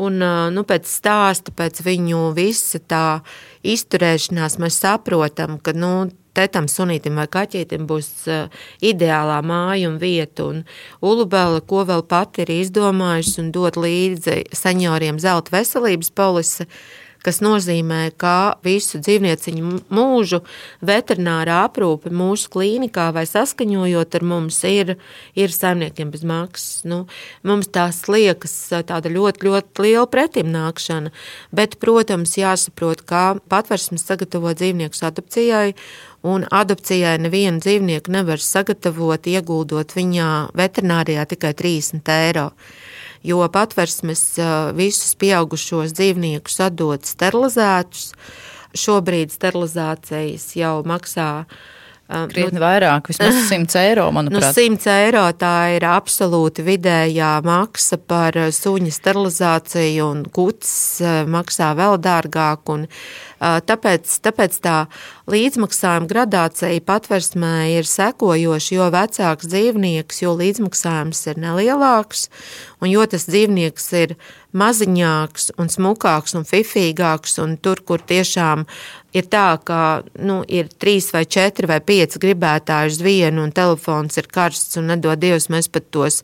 Un, 0.00 0.22
nu, 0.54 0.64
pēc 0.64 0.88
stāsta, 0.88 1.52
pēc 1.52 1.82
viņu 1.84 2.30
visa 2.36 2.80
tā 2.80 3.20
izturēšanās, 3.60 4.56
mēs 4.62 4.78
saprotam, 4.80 5.58
ka 5.60 5.74
nu, 5.76 6.08
tam 6.32 6.68
sunītam 6.70 7.18
vai 7.20 7.26
kaķītim 7.28 7.84
būs 7.86 8.08
uh, 8.32 8.48
ideālā 8.80 9.42
māja 9.44 9.90
un 9.90 9.98
vieta. 10.00 10.46
Un 10.48 10.62
Ulubela, 11.04 11.60
ko 11.60 11.84
vēl 11.84 12.06
pati 12.08 12.46
ir 12.46 12.54
izdomājusi 12.54 13.42
un 13.42 13.52
dot 13.52 13.76
līdzi 13.76 14.54
senioriem 14.56 15.20
zelta 15.20 15.52
veselības 15.58 16.10
polise, 16.16 16.68
kas 17.24 17.40
nozīmē, 17.44 18.10
ka 18.18 18.58
visu 18.66 19.00
dzīvnieciņu 19.02 19.72
mūžu 19.94 20.42
veterinārā 20.84 21.62
aprūpe 21.68 22.12
mūsu 22.12 22.50
klīnikā 22.52 23.08
vai 23.14 23.24
saskaņojot 23.30 24.18
ar 24.18 24.26
mums 24.26 24.58
ir, 24.68 24.96
ir 25.38 25.54
saimniekiem 25.54 26.12
bez 26.12 26.24
maksas. 26.26 26.82
Nu, 26.88 27.04
mums 27.46 27.70
tās 27.72 28.02
liekas 28.10 28.54
tāda 28.88 29.12
ļoti, 29.12 29.46
ļoti 29.48 29.86
liela 29.86 30.06
pretimnākšana, 30.10 31.12
bet, 31.54 31.78
protams, 31.82 32.36
jāsaprot, 32.40 33.04
kā 33.06 33.24
patversmes 33.52 34.06
sagatavo 34.08 34.54
dzīvniekus 34.58 35.04
adopcijai, 35.06 35.76
un 36.26 36.46
adopcijai 36.50 37.16
nevienu 37.22 37.62
dzīvnieku 37.62 38.12
nevar 38.14 38.42
sagatavot, 38.42 39.26
ieguldot 39.26 39.94
viņā 39.96 40.30
veterinārijā 40.58 41.26
tikai 41.34 41.54
30 41.58 42.12
eiro 42.14 42.50
jo 43.22 43.42
patversmes 43.52 44.24
visus 44.78 45.14
pieaugušos 45.18 45.94
dzīvniekus 45.96 46.60
atdod 46.68 47.06
sterilizētus. 47.08 48.12
Šobrīd 48.72 49.34
sterilizācijas 49.34 50.46
jau 50.56 50.78
maksā 50.88 51.44
Krietni 52.32 52.58
nu, 52.58 52.64
vairāk, 52.64 53.08
vismaz 53.12 53.38
100 53.50 53.78
eiro. 53.82 54.06
Manuprāt. 54.14 54.50
Nu, 54.50 54.76
100 54.76 54.92
eiro 54.92 55.24
tā 55.38 55.54
ir 55.76 55.86
absolūti 55.88 56.64
vidējā 56.66 57.32
maksa 57.46 57.98
par 57.98 58.36
suņa 58.52 58.92
sterilizāciju, 58.92 60.08
un 60.12 60.24
kuts 60.32 60.72
maksā 61.32 61.72
vēl 61.78 61.98
dārgāk. 62.02 62.72
Un, 62.74 62.86
tāpēc, 63.40 64.18
tāpēc 64.22 64.58
tā 64.62 64.76
līdzmaksājuma 65.32 66.10
gradācija 66.10 66.84
patversmē 66.86 67.54
ir 67.78 67.88
sekojoša, 67.88 68.74
jo 68.76 68.90
vecāks 68.94 69.48
dzīvnieks, 69.50 70.22
jo 70.24 70.36
līdzmaksājums 70.38 71.26
ir 71.32 71.42
nelielāks, 71.42 72.28
un 72.82 72.92
jo 72.92 73.06
tas 73.10 73.26
dzīvnieks 73.30 73.92
ir 74.02 74.16
maziņāks 74.52 75.54
un 75.60 75.70
smukāks 75.72 76.36
un 76.38 76.46
fifīgāks, 76.48 77.38
un 77.42 77.56
tur, 77.56 77.80
kur 77.86 78.02
tiešām 78.04 78.66
ir 79.16 79.28
tā, 79.32 79.46
ka 79.64 79.78
nu, 80.20 80.40
ir 80.48 80.70
trīs 80.80 81.10
vai 81.14 81.24
četri 81.28 81.68
vai 81.70 81.78
pieci 81.84 82.20
gribētāji 82.22 82.92
uz 82.92 83.00
vienu, 83.04 83.44
un 83.46 83.54
telefons 83.54 84.18
ir 84.20 84.28
karsts, 84.32 84.78
un 84.80 84.90
nedod 84.92 85.20
Dievs, 85.22 85.50
mēs 85.52 85.68
pat 85.72 85.90
tos 85.94 86.22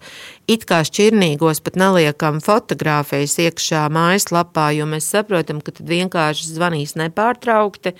it 0.48 0.64
kā 0.68 0.80
šķirnīgos 0.86 1.62
pat 1.64 1.78
neliekam 1.80 2.42
fotografijas 2.44 3.38
iekšā 3.44 3.86
mājaslapā, 3.94 4.70
jo 4.78 4.88
mēs 4.88 5.10
saprotam, 5.12 5.62
ka 5.64 5.76
tad 5.76 5.88
vienkārši 5.90 6.52
zvanīs 6.56 6.96
nepārtraukti. 6.98 7.94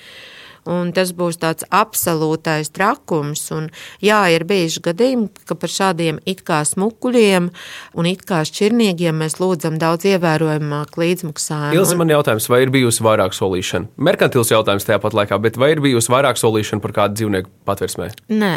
Un 0.68 0.92
tas 0.96 1.14
būs 1.16 1.40
tāds 1.40 1.66
absolūtais 1.72 2.70
trakums. 2.74 3.46
Un, 3.56 3.70
jā, 4.04 4.20
ir 4.34 4.44
bijuši 4.48 4.82
gadījumi, 4.84 5.28
ka 5.48 5.56
par 5.58 5.72
šādiem 5.72 6.20
it 6.28 6.44
kā 6.46 6.60
smukuļiem 6.68 7.50
un 7.98 8.10
it 8.10 8.24
kā 8.28 8.42
šķirnīgiem 8.48 9.22
mēs 9.24 9.38
lūdzam 9.40 9.78
daudz 9.80 10.08
ievērojamāk 10.12 10.98
līdzmaksājumu. 11.00 11.76
Ilzi, 11.78 11.98
man 11.98 12.12
jautājums, 12.12 12.48
vai 12.52 12.62
ir 12.66 12.74
bijusi 12.74 13.04
vairāk 13.06 13.36
solīšana? 13.36 13.94
Merkantils 14.08 14.52
jautājums 14.52 14.88
tajā 14.88 15.00
pat 15.02 15.16
laikā, 15.16 15.40
bet 15.42 15.60
vai 15.60 15.72
ir 15.74 15.84
bijusi 15.84 16.12
vairāk 16.12 16.40
solīšana 16.40 16.84
par 16.84 16.96
kādu 17.00 17.22
dzīvnieku 17.22 17.54
patversmē? 17.68 18.12
Nē. 18.32 18.56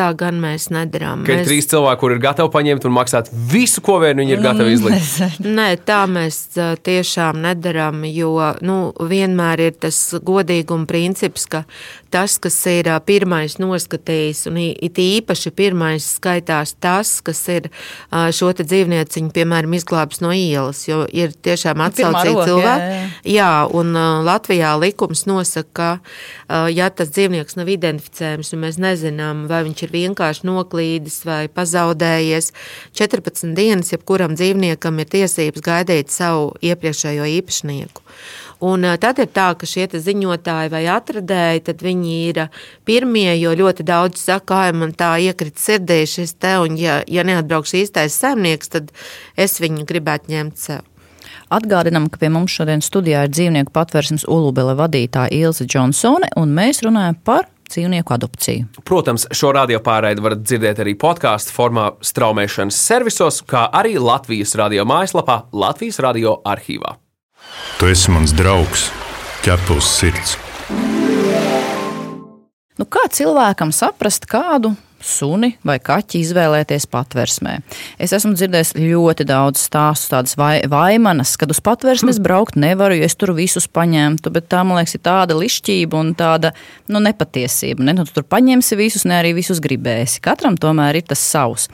Tā 0.00 0.08
gan 0.16 0.38
mēs 0.40 0.70
nedarām. 0.72 1.26
Ka 1.26 1.34
mēs... 1.34 1.44
ir 1.44 1.50
trīs 1.50 1.68
cilvēki, 1.70 2.00
kuriem 2.00 2.20
ir 2.20 2.24
gatavi 2.24 2.52
paņemt 2.54 2.86
un 2.88 2.94
maksāt 2.96 3.30
visu, 3.52 3.82
ko 3.84 3.98
vien 4.00 4.22
viņi 4.22 4.36
ir 4.36 4.44
gatavi 4.44 4.72
izlikt. 4.78 5.18
Nē, 5.60 5.68
tā 5.84 6.00
mēs 6.08 6.40
tiešām 6.86 7.42
nedarām, 7.44 8.06
jo 8.08 8.32
nu, 8.64 8.78
vienmēr 9.12 9.66
ir 9.68 9.76
tas 9.84 9.98
godīguma 10.24 10.88
princips, 10.88 11.44
ka 11.50 11.64
tas, 12.10 12.36
kas 12.42 12.56
ir 12.70 12.90
pirmais 13.06 13.56
noskatījis, 13.60 14.44
un 14.50 14.58
it 14.60 14.98
īpaši 15.00 15.52
pirmais 15.56 16.06
skaitās 16.16 16.74
tas, 16.82 17.18
kas 17.24 17.40
ir 17.52 17.70
šo 18.10 18.50
dzīvnieciņu, 18.58 19.30
piemēram, 19.34 19.76
izglābs 19.78 20.20
no 20.24 20.32
ielas, 20.34 20.82
jo 20.88 21.04
ir 21.06 21.32
tiešām 21.32 21.78
nu, 21.78 21.86
atsaucīgi 21.86 22.46
cilvēki. 22.50 22.88
Jā, 22.90 22.98
jā. 22.98 23.36
jā, 23.36 23.50
un 23.78 23.94
Latvijā 24.26 24.74
likums 24.80 25.24
nosaka, 25.30 25.70
ka, 25.70 26.64
ja 26.72 26.90
tas 26.90 27.12
dzīvnieks 27.14 27.56
nav 27.58 27.70
identificējams, 27.70 28.52
un 28.54 28.64
mēs 28.64 28.80
nezinām, 28.82 29.44
vai 29.50 29.62
viņš 29.68 29.84
ir 29.86 29.94
vienkārši 29.94 30.48
noklīdis 30.48 31.20
vai 31.28 31.44
pazaudējies, 31.52 32.50
14 32.98 33.54
dienas 33.56 33.94
jebkuram 33.94 34.34
dzīvniekam 34.38 34.98
ir 35.00 35.10
tiesības 35.14 35.64
gaidīt 35.64 36.14
savu 36.14 36.52
iepriekšējo 36.64 37.28
īpašnieku. 37.38 38.04
Un 38.60 38.84
tad 39.00 39.20
ir 39.22 39.30
tā, 39.32 39.48
ka 39.56 39.64
šie 39.68 39.86
ziņotāji 39.88 40.72
vai 40.72 40.82
atradēji, 40.92 41.64
tad 41.70 41.80
viņi 41.84 42.16
ir 42.28 42.42
pirmie, 42.84 43.32
jo 43.40 43.54
ļoti 43.56 43.86
daudz 43.88 44.20
saka, 44.20 44.44
ka 44.50 44.76
man 44.76 44.92
tā 44.92 45.14
iekrita 45.24 45.60
sirdī 45.60 46.02
šis 46.04 46.36
te, 46.36 46.58
un 46.60 46.76
ja, 46.80 47.00
ja 47.08 47.24
neatbrauks 47.24 47.72
īstais 47.80 48.18
saimnieks, 48.20 48.72
tad 48.76 48.92
es 49.36 49.56
viņu 49.64 49.86
gribētu 49.88 50.34
ņemt 50.34 50.60
sev. 50.60 50.84
Atgādinām, 51.50 52.06
ka 52.12 52.20
pie 52.20 52.28
mums 52.30 52.52
šodien 52.54 52.82
studijā 52.84 53.24
ir 53.26 53.32
dzīvnieku 53.32 53.72
patvērsmes 53.74 54.26
Ulubele 54.30 54.76
vadītāja 54.78 55.32
Ilze 55.34 55.66
Džonsone, 55.66 56.30
un 56.38 56.52
mēs 56.54 56.84
runājam 56.86 57.18
par 57.26 57.48
dzīvnieku 57.70 58.14
adopciju. 58.14 58.68
Protams, 58.86 59.26
šo 59.34 59.52
radio 59.56 59.80
pārraidi 59.82 60.22
varat 60.24 60.42
dzirdēt 60.44 60.82
arī 60.84 60.96
podkāstu 61.00 61.54
formā, 61.54 61.90
straumēšanas 62.06 62.80
servisos, 62.90 63.42
kā 63.46 63.66
arī 63.82 63.96
Latvijas 63.98 64.56
radio 64.58 64.86
mājaslapā, 64.88 65.44
Latvijas 65.52 66.02
radio 66.04 66.38
arhīvā. 66.46 66.98
Tu 67.80 67.90
esi 67.90 68.12
mans 68.12 68.34
draugs, 68.36 68.90
ķepus 69.46 69.88
sirds. 69.98 70.36
Nu, 72.80 72.86
kā 72.88 73.02
cilvēkam 73.12 73.74
saprast, 73.76 74.24
kādu 74.30 74.72
suni 75.04 75.54
vai 75.66 75.78
kaķi 75.82 76.20
izvēlēties 76.20 76.86
patversmē. 76.92 77.56
Es 78.00 78.12
esmu 78.16 78.34
dzirdējis 78.36 78.74
ļoti 78.78 79.26
daudz 79.28 79.62
stāstu, 79.64 80.10
tādas 80.14 80.36
vai, 80.40 80.60
vaimanas, 80.68 81.34
kad 81.40 81.52
uz 81.52 81.60
patversmes 81.64 82.20
braukt 82.22 82.58
nevaru, 82.60 82.98
jo 82.98 83.08
es 83.08 83.16
tur 83.20 83.32
visus 83.36 83.68
paņemtu, 83.68 84.32
bet 84.34 84.48
tā, 84.52 84.62
man 84.66 84.80
liekas, 84.80 84.96
ir 84.96 85.04
tāda 85.04 85.36
lišķība 85.36 86.00
un 86.00 86.12
tāda 86.18 86.52
nu, 86.92 87.02
nepatiesība. 87.04 87.84
Ne? 87.84 87.96
Nu, 87.96 88.06
tu 88.08 88.16
tur 88.16 88.28
paņemsi 88.28 88.80
visus, 88.80 89.06
ne 89.08 89.18
arī 89.20 89.34
visus 89.36 89.62
gribēsi. 89.64 90.22
Katram 90.24 90.58
tomēr 90.60 91.00
ir 91.00 91.08
tas 91.10 91.24
savs. 91.24 91.68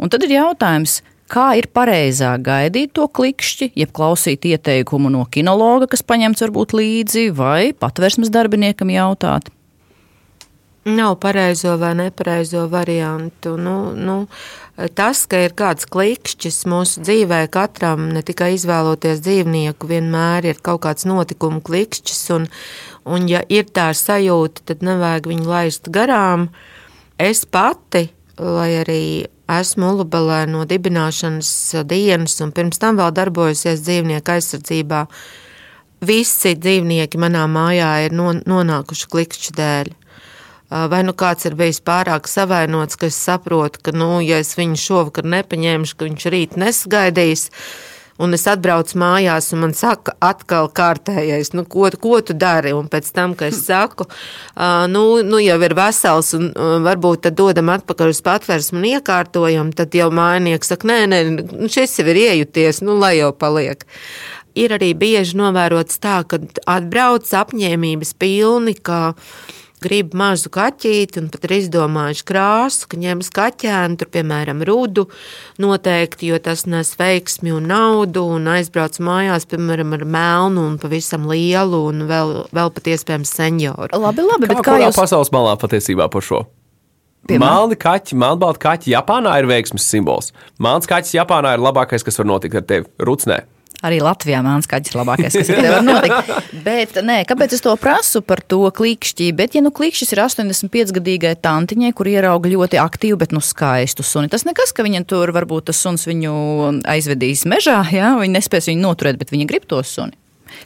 Un 0.00 0.12
tad 0.12 0.24
ir 0.26 0.38
jautājums, 0.38 1.00
kā 1.30 1.52
ir 1.60 1.70
pareizāk 1.74 2.42
gaidīt 2.48 2.94
to 2.98 3.06
klikšķi, 3.06 3.72
jeb 3.78 3.94
klausīt 3.96 4.48
ieteikumu 4.50 5.12
no 5.12 5.24
kinologa, 5.30 5.88
kas 5.90 6.04
paņemts 6.06 6.44
varbūt 6.46 6.76
līdzi, 6.76 7.30
vai 7.36 7.72
patversmes 7.72 8.32
darbiniekam 8.34 8.92
jautāt? 8.92 9.50
Nav 10.84 11.18
pareizo 11.20 11.74
vai 11.76 11.94
nepareizo 11.94 12.64
variantu. 12.72 13.56
Nu, 13.60 13.92
nu, 13.92 14.14
tas, 14.96 15.26
ka 15.28 15.42
ir 15.44 15.52
kāds 15.52 15.84
klikšķis 15.92 16.62
mūsu 16.72 17.02
dzīvē, 17.04 17.42
katram 17.52 18.06
ne 18.14 18.22
tikai 18.24 18.54
izvēloties 18.56 19.20
dzīvnieku, 19.20 19.90
vienmēr 19.90 20.48
ir 20.48 20.62
kaut 20.64 20.80
kāds 20.86 21.04
notikumu 21.04 21.60
klikšķis, 21.60 22.22
un, 22.32 22.48
un 23.04 23.28
ja 23.28 23.44
ir 23.52 23.68
tā 23.68 23.90
sajūta, 23.92 24.64
tad 24.72 24.86
nevajag 24.86 25.28
viņu 25.28 25.52
laist 25.52 25.92
garām. 25.92 26.48
Es 27.20 27.44
pati, 27.44 28.08
lai 28.40 28.70
arī 28.80 29.02
Esmu 29.50 29.88
Ulubelē 29.94 30.44
no 30.46 30.62
dibināšanas 30.68 31.50
dienas, 31.90 32.36
un 32.44 32.52
pirms 32.54 32.78
tam 32.78 33.00
vēl 33.00 33.10
darbojusies 33.16 33.82
dzīvnieku 33.82 34.36
aizsardzībā. 34.36 35.00
Visi 36.06 36.54
dzīvnieki 36.56 37.18
manā 37.20 37.42
mājā 37.50 37.90
ir 38.06 38.14
nonākuši 38.14 39.08
klikšķu 39.10 39.56
dēļ. 39.58 39.90
Vai 40.70 41.00
nu 41.02 41.16
kāds 41.18 41.48
ir 41.48 41.56
bijis 41.58 41.80
pārāk 41.82 42.30
savainots, 42.30 42.94
ka 42.94 43.08
es 43.10 43.18
saprotu, 43.18 43.80
ka, 43.82 43.90
nu, 43.90 44.20
ja 44.22 44.38
es 44.38 44.54
viņu 44.54 44.78
šovakar 44.78 45.26
nepaņemšu, 45.26 45.96
ka 45.98 46.06
viņš 46.06 46.26
rīt 46.30 46.54
nesagaidīs, 46.60 47.48
Un 48.20 48.36
es 48.36 48.42
atbraucu 48.50 48.98
mājās, 49.00 49.48
un 49.54 49.62
man 49.64 49.74
saka, 49.76 50.12
atkal 50.24 50.68
kārtējais, 50.76 51.54
nu, 51.56 51.64
ko, 51.64 51.86
ko 52.02 52.18
tu 52.24 52.36
dari? 52.36 52.74
Un 52.76 52.90
pēc 52.92 53.08
tam, 53.16 53.32
kad 53.38 53.54
es 53.54 53.62
saku, 53.68 54.06
nu, 54.92 55.04
nu, 55.24 55.40
jau 55.40 55.56
ir 55.64 55.76
vesels, 55.78 56.34
un 56.36 56.50
varbūt 56.84 57.24
tad 57.28 57.38
dodam 57.40 57.72
atpakaļ 57.72 58.12
uz 58.12 58.20
patvērsmu 58.26 58.82
un 58.82 58.90
iekārtojam, 58.92 59.72
tad 59.76 59.96
jau 59.96 60.10
mājnieks 60.14 60.74
saka, 60.74 60.90
nē, 60.90 60.98
nē, 61.12 61.22
nu, 61.30 61.70
šis 61.72 61.96
jau 62.02 62.10
ir 62.12 62.20
iejuties, 62.26 62.82
nu, 62.84 62.98
lai 63.00 63.16
jau 63.20 63.32
paliek. 63.36 63.88
Ir 64.58 64.74
arī 64.74 64.90
bieži 64.98 65.38
novērots 65.38 66.00
tā, 66.02 66.20
ka 66.26 66.40
atbrauc 66.68 67.28
apņēmības 67.40 68.16
pilni, 68.20 68.74
ka 68.74 69.14
grib 69.82 70.14
mazu 70.18 70.50
kaķīti 70.52 71.20
un 71.22 71.28
pat 71.32 71.46
ir 71.48 71.56
izdomājuši 71.58 72.26
krāsu, 72.28 72.86
ka 72.90 73.00
ņems 73.00 73.32
kaķēnu, 73.36 73.98
tur, 74.00 74.10
piemēram, 74.14 74.62
rudu 74.68 75.06
noteikti, 75.62 76.30
jo 76.30 76.38
tas 76.42 76.66
nes 76.70 76.92
veiksmi 77.00 77.54
un 77.56 77.68
naudu 77.70 78.24
un 78.36 78.48
aizbrauc 78.54 79.00
mājās, 79.02 79.48
piemēram, 79.50 79.96
ar 79.96 80.06
melnu 80.06 80.66
un 80.68 80.78
pavisam 80.82 81.28
lielu 81.30 81.84
un 81.90 82.06
vēl, 82.10 82.34
vēl 82.56 82.72
pat 82.76 82.90
iespējams 82.94 83.36
senioru. 83.40 83.90
Labi, 83.96 84.26
labi, 84.26 84.50
Kā, 84.50 84.54
bet 84.54 84.66
kā 84.66 84.80
jūs 84.84 85.00
pasaules 85.00 85.32
malā 85.34 85.56
patiesībā 85.60 86.10
par 86.12 86.24
šo? 86.26 86.44
Melni 87.30 87.76
kaķi, 87.78 88.16
melnbalti 88.18 88.62
kaķi 88.62 88.92
Japānā 88.94 89.36
ir 89.38 89.48
veiksmes 89.50 89.84
simbols. 89.86 90.32
Melns 90.62 90.88
kaķis 90.90 91.14
Japānā 91.18 91.54
ir 91.54 91.62
labākais, 91.62 92.04
kas 92.06 92.18
var 92.18 92.30
notikt 92.32 92.56
ar 92.58 92.64
tevi. 92.66 92.88
Rucnē. 93.06 93.42
Arī 93.86 94.00
Latvijā 94.04 94.42
mākslinieks 94.44 94.68
kaķis 94.68 94.92
ir 94.92 94.98
labākais, 95.00 95.36
kas 95.40 95.50
var 95.56 95.84
notikt. 95.84 96.32
Bet, 96.66 96.98
nē, 97.06 97.22
kāpēc 97.28 97.54
es 97.56 97.64
to 97.64 97.72
prasu 97.80 98.20
par 98.20 98.42
to 98.44 98.60
klikšķi? 98.76 99.30
Bet, 99.36 99.56
ja 99.56 99.64
nu 99.64 99.72
klikšķis 99.72 100.12
ir 100.12 100.22
85-gadīgai 100.26 101.32
tantiņai, 101.40 101.92
kur 101.96 102.10
ierauga 102.10 102.52
ļoti 102.52 102.80
aktīvu, 102.82 103.20
bet 103.22 103.32
nu 103.32 103.40
skaistu 103.44 104.04
suni, 104.04 104.28
tas 104.32 104.44
nekas, 104.44 104.74
ka 104.76 104.84
viņam 104.84 105.06
tur 105.08 105.32
varbūt 105.32 105.70
tas 105.70 105.80
suns 105.80 106.04
viņu 106.08 106.34
aizvedīs 106.92 107.46
mežā, 107.48 107.80
jā, 107.94 108.12
viņi 108.20 108.36
nespēs 108.36 108.68
viņu 108.68 108.84
noturēt, 108.84 109.20
bet 109.20 109.32
viņi 109.32 109.48
grib 109.48 109.64
to 109.70 109.80
suni. 109.86 110.16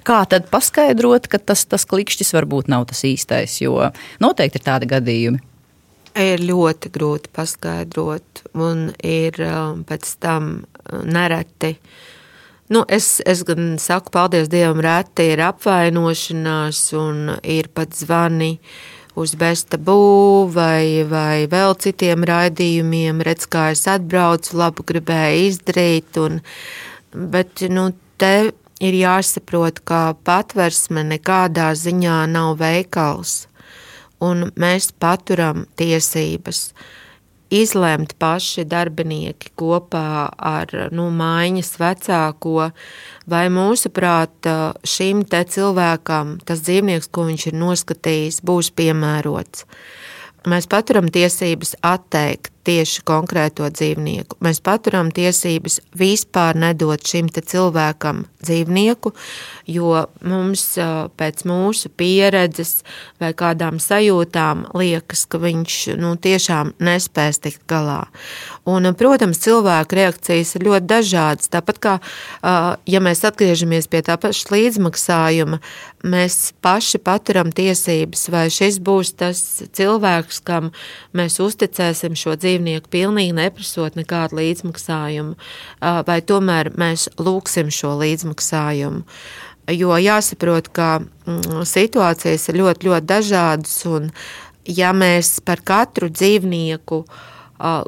Kā 0.04 0.23
tad 0.28 0.49
paskaidrot, 0.50 1.28
ka 1.30 1.38
tas, 1.38 1.64
tas 1.68 1.85
klikšķis 1.88 2.35
varbūt 2.35 2.71
nav 2.73 2.88
tas 2.90 3.04
īstais, 3.06 3.61
jo 3.62 3.90
noteikti 4.23 4.61
ir 4.61 4.66
tādi 4.66 4.88
gadījumi. 4.90 5.42
Ir 6.25 6.42
ļoti 6.47 6.90
grūti 6.94 7.30
paskaidrot, 7.35 8.44
un 8.54 8.87
ir 9.02 9.38
um, 9.42 9.83
pēc 9.87 10.12
tam 10.23 10.50
uh, 10.62 11.00
nereti. 11.02 11.75
Nu, 12.68 12.85
es, 12.88 13.21
es 13.26 13.42
gan 13.44 13.75
saku, 13.76 14.09
paldies 14.09 14.49
Dievam, 14.49 14.78
reti 14.80 15.26
ir 15.35 15.42
apvainošanās, 15.44 16.78
un 16.97 17.35
ir 17.44 17.68
pat 17.76 17.92
zvani 17.92 18.54
uz 19.21 19.35
Bestabū 19.37 20.49
vai, 20.54 21.04
vai 21.04 21.44
vēl 21.50 21.76
citiem 21.85 22.25
raidījumiem. 22.25 23.21
Redz, 23.26 23.44
kā 23.52 23.66
es 23.75 23.85
atbraucu, 23.90 24.56
labu 24.56 24.87
gribēju 24.88 25.44
izdarīt. 25.50 26.16
Un, 26.25 26.40
bet 27.12 27.66
nu, 27.68 27.90
te 28.16 28.54
ir 28.80 28.97
jāsaprot, 28.97 29.85
ka 29.85 30.14
patversme 30.25 31.04
nekādā 31.12 31.68
ziņā 31.76 32.23
nav 32.33 32.56
veikals, 32.64 33.42
un 34.25 34.49
mēs 34.56 34.88
paturam 35.04 35.66
tiesības 35.76 36.71
izlemt 37.54 38.14
paši 38.20 38.64
darbinieki 38.68 39.52
kopā 39.58 40.30
ar 40.34 40.73
nu, 40.94 41.08
mājiņas 41.14 41.70
vecāko, 41.80 42.70
vai 43.30 43.44
mūsuprāt 43.52 44.50
šim 44.88 45.23
te 45.28 45.44
cilvēkam 45.54 46.38
tas 46.46 46.64
dzīvnieks, 46.66 47.11
ko 47.14 47.28
viņš 47.30 47.46
ir 47.50 47.61
noskatījis, 47.61 48.42
būs 48.46 48.73
piemērots. 48.75 49.68
Mēs 50.50 50.68
paturam 50.68 51.08
tiesības 51.12 51.76
atteikt 51.84 52.53
tieši 52.64 53.02
konkrēto 53.06 53.68
dzīvnieku. 53.71 54.38
Mēs 54.44 54.61
paturam 54.64 55.11
tiesības 55.14 55.80
vispār 55.99 56.56
nedot 56.59 57.02
šim 57.04 57.28
cilvēkam 57.35 58.25
dzīvnieku, 58.44 59.12
jo 59.71 60.04
mums 60.25 60.64
pēc 61.18 61.44
mūsu 61.49 61.90
pieredzes 61.97 62.83
vai 63.23 63.33
kādām 63.37 63.80
sajūtām 63.83 64.68
liekas, 64.76 65.25
ka 65.28 65.40
viņš 65.42 65.78
nu, 66.00 66.14
tiešām 66.21 66.75
nespēs 66.85 67.40
tikt 67.44 67.64
galā. 67.71 68.04
Un, 68.68 68.88
protams, 68.97 69.40
cilvēku 69.44 69.99
reakcijas 70.00 70.54
ir 70.56 70.66
ļoti 70.68 70.88
dažādas. 70.88 71.50
Tāpat 71.52 71.80
kā, 71.85 71.97
ja 72.88 73.02
mēs 73.04 73.25
atgriežamies 73.28 73.88
pie 73.92 74.04
tā 74.06 74.16
paša 74.21 74.52
līdzmaksājuma, 74.54 75.61
mēs 76.04 76.52
paši 76.64 77.00
paturam 77.04 77.52
tiesības, 77.54 78.28
vai 78.33 78.47
šis 78.52 78.80
būs 78.85 79.14
tas 79.21 79.40
cilvēks, 79.76 80.42
kam 80.44 80.73
mēs 81.16 81.40
uzticēsim 81.44 82.16
šo 82.18 82.37
dzīvnieku 82.37 82.53
dzīvnieku 82.54 82.90
pilnīgi 82.90 83.34
neprasot 83.34 83.96
nekādu 83.99 84.38
līdzmaksājumu, 84.38 85.34
vai 85.80 86.20
tomēr 86.23 86.73
mēs 86.78 87.08
lūksim 87.18 87.70
šo 87.70 87.96
līdzmaksājumu. 87.98 89.02
Jo 89.72 89.96
jāsaprot, 89.96 90.68
ka 90.76 91.00
mm, 91.00 91.64
situācijas 91.64 92.48
ir 92.50 92.59
ļoti, 92.61 92.88
ļoti 92.88 93.09
dažādas, 93.09 93.76
un 93.88 94.11
ja 94.68 94.92
mēs 94.92 95.40
par 95.40 95.62
katru 95.64 96.11
dzīvnieku 96.12 97.05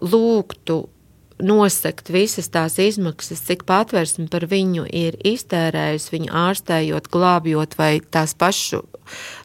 lūgtu 0.00 0.78
nosegt 1.36 2.08
visas 2.08 2.48
tās 2.48 2.78
izmaksas, 2.80 3.42
cik 3.44 3.66
patvērsme 3.68 4.30
par 4.32 4.46
viņu 4.48 4.86
ir 4.88 5.18
iztērējusi, 5.20 6.12
viņu 6.14 6.32
ārstējot, 6.32 7.10
glābjot 7.12 7.76
vai 7.76 7.98
tās 8.00 8.32
pašu, 8.32 8.80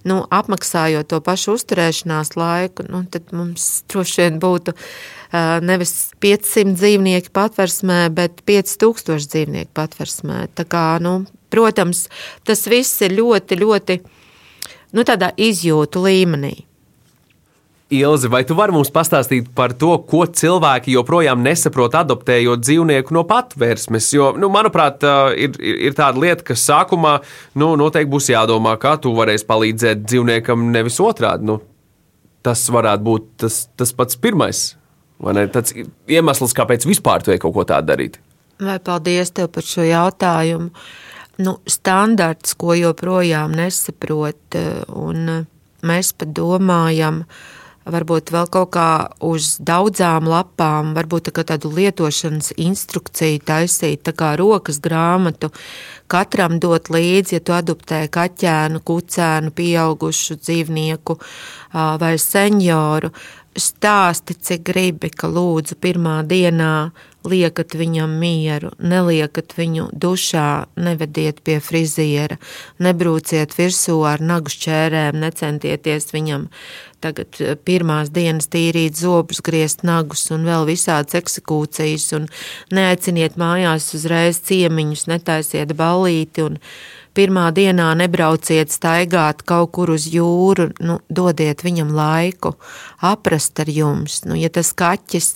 nu, 0.08 0.22
apmaksājot 0.34 1.10
to 1.12 1.22
pašu 1.26 1.58
uzturēšanās 1.58 2.36
laiku, 2.40 2.86
nu, 2.90 3.04
tad 3.12 3.34
mums 3.36 3.84
droši 3.92 4.24
vien 4.24 4.40
būtu 4.42 4.76
nevis 5.64 6.12
500 6.24 6.76
dzīvnieki 6.76 7.32
patversmē, 7.36 8.02
bet 8.16 8.42
5000 8.48 9.30
dzīvnieku 9.32 9.72
patversmē. 9.78 10.48
Tā 10.58 10.66
kā, 10.68 10.86
nu, 11.04 11.22
protams, 11.54 12.08
tas 12.48 12.66
viss 12.68 13.04
ir 13.06 13.16
ļoti, 13.20 13.60
ļoti 13.62 14.02
nu, 14.98 15.06
izjūtu 15.52 16.04
līmenī. 16.04 16.56
Ilzi, 17.92 18.30
vai 18.32 18.46
tu 18.48 18.56
vari 18.56 18.72
mums 18.72 18.88
pastāstīt 18.94 19.50
par 19.56 19.74
to, 19.76 19.90
ko 20.08 20.22
cilvēki 20.24 20.94
joprojām 20.94 21.42
nesaprot, 21.44 21.98
adoptējot 22.00 22.64
dzīvnieku 22.64 23.12
no 23.18 23.26
patvērsmes? 23.28 24.08
Jo, 24.16 24.30
nu, 24.40 24.48
manuprāt, 24.54 25.04
ir, 25.36 25.58
ir 25.60 25.98
tāda 25.98 26.24
lieta, 26.24 26.46
ka 26.48 26.56
sākumā 26.56 27.18
nu, 27.60 27.74
noteikti 27.82 28.14
būs 28.14 28.32
jādomā, 28.32 28.78
kā 28.80 28.96
tu 29.04 29.12
varēsi 29.18 29.48
palīdzēt 29.50 30.06
dzīvniekam, 30.08 30.70
nevis 30.72 31.02
otrādi. 31.04 31.50
Nu, 31.52 31.60
tas 32.48 32.64
varētu 32.72 33.08
būt 33.12 33.30
tas, 33.44 33.62
tas 33.76 33.92
pats 34.00 34.16
pirmais, 34.24 34.66
vai 35.20 35.36
ne? 35.42 35.48
Tas 35.52 35.76
iemesls, 35.76 36.56
kāpēc 36.56 36.88
vispār 36.88 37.28
tu 37.28 37.36
ej 37.36 37.44
kaut 37.44 37.60
ko 37.60 37.68
tādu 37.68 37.92
darīt. 37.92 38.22
Vai 38.64 38.80
paldies 38.80 39.36
tev 39.36 39.52
par 39.52 39.68
šo 39.68 39.84
jautājumu. 39.84 40.72
Nu, 41.44 41.60
standarts, 41.68 42.56
ko 42.56 42.72
joprojām 42.78 43.52
nesaprot, 43.58 44.62
un 44.96 45.42
mēs 45.84 46.16
pat 46.16 46.32
domājam, 46.38 47.26
ka 47.26 47.60
varbūt 47.90 48.32
vēl 48.34 48.48
kaut 48.52 48.72
kā 48.76 48.90
uz 49.26 49.56
daudzām 49.62 50.28
lapām, 50.30 50.94
varbūt 50.98 51.32
tā 51.32 51.46
tādu 51.54 51.72
lietošanas 51.74 52.54
instrukciju 52.62 53.42
taisīt, 53.46 54.04
tā 54.06 54.14
kā 54.18 54.34
rokas 54.40 54.82
grāmatu, 54.84 55.52
katram 56.12 56.60
dot 56.62 56.92
līdzi, 56.94 57.38
ja 57.38 57.44
tu 57.44 57.56
adoptē 57.56 58.04
kaķēnu, 58.12 58.84
kucēnu, 58.86 59.54
pieaugušu 59.56 60.38
dzīvnieku 60.42 61.18
vai 61.74 62.16
senioru, 62.22 63.12
stāsti, 63.58 64.38
cik 64.38 64.68
gribi, 64.70 65.10
ka 65.10 65.28
lūdzu 65.32 65.80
pirmā 65.82 66.22
dienā 66.28 66.92
liekat 67.28 67.76
viņam 67.78 68.14
mieru, 68.22 68.72
neliekat 68.80 69.54
viņu 69.58 69.90
dušā, 69.94 70.68
nevediet 70.76 71.42
pie 71.46 71.60
friziera, 71.64 72.38
nebrūciet 72.82 73.54
virsū 73.58 74.00
ar 74.08 74.24
nagu 74.24 74.52
šķērēm, 74.52 75.20
necentieties 75.22 76.12
viņam 76.16 76.48
tagad 77.02 77.38
pirmās 77.66 78.12
dienas 78.14 78.50
tīrīt 78.54 79.00
zobus, 79.00 79.42
griezt 79.46 79.86
nagus 79.88 80.28
un 80.34 80.46
vēl 80.46 80.68
visādas 80.70 81.18
eksekūcijas 81.18 82.12
un 82.18 82.28
neaiciniet 82.74 83.38
mājās 83.42 83.92
uzreiz 83.98 84.42
ciemiņus, 84.46 85.08
netaisiet 85.10 85.74
ballīti 85.78 86.46
un 86.46 86.60
pirmā 87.18 87.50
dienā 87.56 87.90
nebrauciet 88.00 88.72
staigāt 88.72 89.44
kaut 89.48 89.72
kur 89.76 89.92
uz 89.94 90.06
jūru, 90.12 90.70
nu, 90.84 90.98
dodiet 91.12 91.64
viņam 91.66 91.92
laiku, 91.96 92.54
aprast 93.04 93.60
ar 93.64 93.72
jums. 93.72 94.22
Nu, 94.28 94.38
ja 94.40 94.52
tas 94.54 94.72
kaķis, 94.78 95.30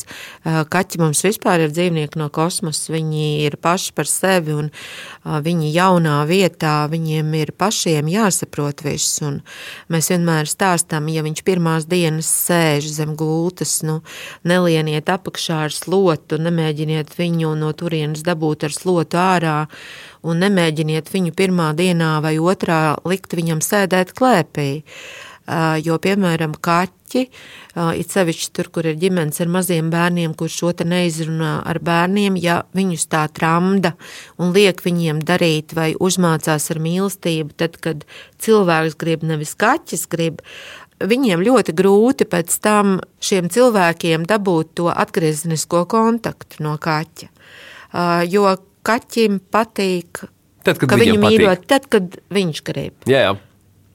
kaķi 0.45 1.01
mums 1.01 1.23
vispār 1.25 1.65
ir 1.65 1.73
dzīvnieki 1.75 2.19
no 2.21 2.29
kosmosa, 2.33 2.93
viņi 2.95 3.25
ir 3.45 3.57
paši 3.61 3.93
par 3.97 4.09
sevi 4.09 4.55
un 4.55 4.71
viņi 5.25 5.73
jaunā 5.75 6.17
vietā, 6.29 6.75
viņiem 6.91 7.33
ir 7.41 7.53
pašiem 7.57 8.09
jāsaprot 8.11 8.85
viss. 8.85 9.19
Un 9.25 9.41
mēs 9.91 10.11
vienmēr 10.13 10.49
stāstām, 10.49 11.09
ja 11.11 11.25
viņš 11.25 11.43
pirmās 11.47 11.89
dienas 11.91 12.29
sēž 12.47 12.87
zem 12.99 13.15
gultas, 13.19 13.81
nu, 13.85 13.99
nelieniet 14.47 15.11
apakšā 15.11 15.65
ar 15.67 15.75
slotu, 15.75 16.39
nemēģiniet 16.41 17.15
viņu 17.19 17.55
no 17.59 17.71
turienes 17.75 18.23
dabūt 18.25 18.69
ar 18.69 18.75
slotu 18.75 19.19
ārā 19.19 19.57
un 20.25 20.41
nemēģiniet 20.43 21.11
viņu 21.13 21.35
pirmā 21.37 21.71
dienā 21.77 22.17
vai 22.25 22.35
otrā 22.41 22.97
likt 23.05 23.37
viņam 23.37 23.61
sēdēt 23.63 24.15
klēpī. 24.17 24.83
Jo, 25.85 25.99
piemēram, 26.01 26.55
kaķi, 26.57 27.21
it 28.01 28.09
sevišķi 28.09 28.47
tur, 28.57 28.71
kur 28.73 28.87
ir 28.89 28.95
ģimenes 28.97 29.37
ar 29.43 29.51
maziem 29.53 29.91
bērniem, 29.93 30.33
kur 30.33 30.49
šo 30.49 30.71
te 30.73 30.87
neizrunā 30.89 31.59
ar 31.69 31.77
bērniem, 31.85 32.33
ja 32.41 32.63
viņus 32.73 33.05
tā 33.13 33.27
tramda 33.29 33.91
un 34.41 34.55
liek 34.55 34.81
viņiem 34.81 35.21
darīt 35.21 35.75
vai 35.77 35.91
uzmācās 36.01 36.65
ar 36.73 36.81
mīlestību, 36.81 37.53
tad, 37.61 37.77
kad 37.77 38.07
cilvēks 38.41 38.97
grib, 38.97 39.21
nevis 39.29 39.53
kaķis 39.53 40.07
grib, 40.09 40.41
viņiem 40.97 41.45
ļoti 41.45 41.77
grūti 41.77 42.25
pēc 42.25 42.57
tam 42.65 42.97
šiem 43.21 43.53
cilvēkiem 43.53 44.25
dabūt 44.25 44.73
to 44.81 44.89
atgriezenisko 44.89 45.85
kontaktu 45.93 46.65
no 46.65 46.79
kaķa. 46.81 47.29
Jo 48.33 48.55
kaķim 48.85 49.41
patīk, 49.53 50.23
tad, 50.65 50.79
ka 50.81 50.99
viņu 50.99 51.19
mīlot, 51.23 51.65
tad, 51.69 51.89
kad 51.91 52.17
viņš 52.33 52.63
grib. 52.67 52.95
Jā, 53.09 53.27
jā. 53.27 53.35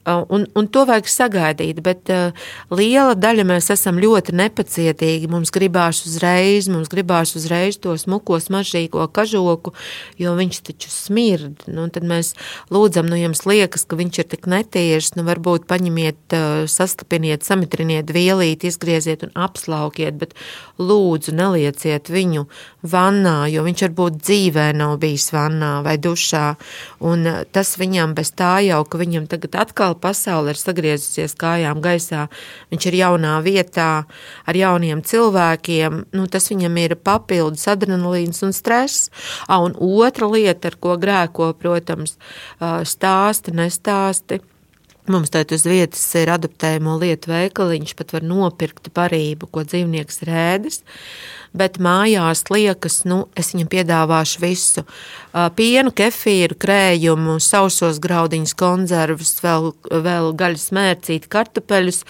Un, 0.05 0.47
un 0.57 0.65
to 0.65 0.81
vajag 0.89 1.05
sagaidīt, 1.13 1.77
bet 1.85 2.09
uh, 2.09 2.33
liela 2.73 3.13
daļa 3.13 3.43
mēs 3.45 3.67
esam 3.69 3.99
ļoti 4.01 4.33
nepacietīgi. 4.33 5.27
Mums 5.29 5.53
gribās 5.53 5.99
uzreiz, 6.09 6.65
mums 6.73 6.89
gribās 6.89 7.35
uzreiz 7.37 7.77
to 7.77 7.93
smuko, 8.01 8.39
smaržīgo 8.41 9.05
kažoku, 9.13 9.75
jo 10.17 10.33
viņš 10.39 10.61
taču 10.71 10.89
smird. 10.89 11.67
Nu, 11.69 11.85
tad 11.93 12.07
mēs 12.09 12.33
lūdzam, 12.73 13.11
nu 13.11 13.19
jums 13.19 13.45
liekas, 13.45 13.85
ka 13.85 13.99
viņš 13.99 14.21
ir 14.23 14.29
tik 14.31 14.49
netīrs, 14.49 15.11
nu 15.19 15.27
varbūt 15.27 15.67
paņemiet, 15.69 16.21
uh, 16.33 16.63
sastapiniet, 16.65 17.45
samitriniet 17.45 18.09
vielīti, 18.09 18.73
izgrieziet 18.73 19.27
un 19.27 19.35
apslaukiet, 19.37 20.17
bet 20.17 20.33
lūdzu 20.81 21.35
nelieciet 21.37 22.09
viņu 22.09 22.47
vannā, 22.89 23.45
jo 23.53 23.67
viņš 23.69 23.85
varbūt 23.85 24.17
dzīvē 24.25 24.71
nav 24.81 24.97
bijis 25.05 25.29
vannā 25.29 25.75
vai 25.85 25.99
dušā. 26.01 26.47
Un 27.05 27.29
uh, 27.29 27.45
tas 27.53 27.77
viņam 27.77 28.17
bez 28.17 28.33
tā 28.33 28.55
jau, 28.65 28.81
ka 28.81 28.97
viņam 29.05 29.29
tagad 29.29 29.61
atkal 29.61 29.90
atkal 29.91 29.99
pasaule 29.99 30.51
ir 30.51 30.59
sagriezusies 30.59 31.35
kājām 31.35 31.81
gaisā, 31.81 32.29
viņš 32.71 32.85
ir 32.87 32.95
jaunā 33.01 33.41
vietā 33.43 34.05
ar 34.45 34.55
jauniem 34.55 35.01
cilvēkiem, 35.03 36.05
nu, 36.13 36.27
tas 36.27 36.49
viņam 36.49 36.77
ir 36.77 36.95
papildus 36.95 37.67
adrenalīns 37.67 38.43
un 38.43 38.53
stress. 38.53 39.09
A, 39.47 39.59
un 39.59 39.75
otra 39.75 40.27
lieta, 40.27 40.71
ar 40.71 40.77
ko 40.79 40.97
grēko, 40.97 41.53
protams, 41.59 42.17
stāsti, 42.59 43.51
nestāsti. 43.51 44.41
Mums 45.09 45.31
tādā 45.33 45.57
uz 45.57 45.65
vietas 45.65 46.03
ir 46.15 46.29
adaptējamo 46.29 46.99
lietu 47.01 47.31
veikaliņš, 47.31 47.95
pat 47.97 48.13
var 48.13 48.23
nopirkt 48.23 48.91
parību, 48.93 49.49
ko 49.49 49.63
dzīvnieks 49.65 50.21
rēdis. 50.27 50.83
Bet 51.51 51.81
mājās 51.83 52.45
liekas, 52.47 53.01
nu, 53.03 53.25
es 53.35 53.51
viņam 53.51 53.67
piedāvāšu 53.71 54.39
visu 54.39 54.85
pienu, 55.55 55.91
kefīru, 55.95 56.55
krējumu, 56.59 57.37
sausos 57.43 57.99
graudiņus, 58.03 58.53
konzervus, 58.59 59.33
vēl, 59.43 59.71
vēl 60.03 60.31
gaļas 60.39 60.69
mērcīt, 60.75 61.27
kartupeļus, 61.31 62.01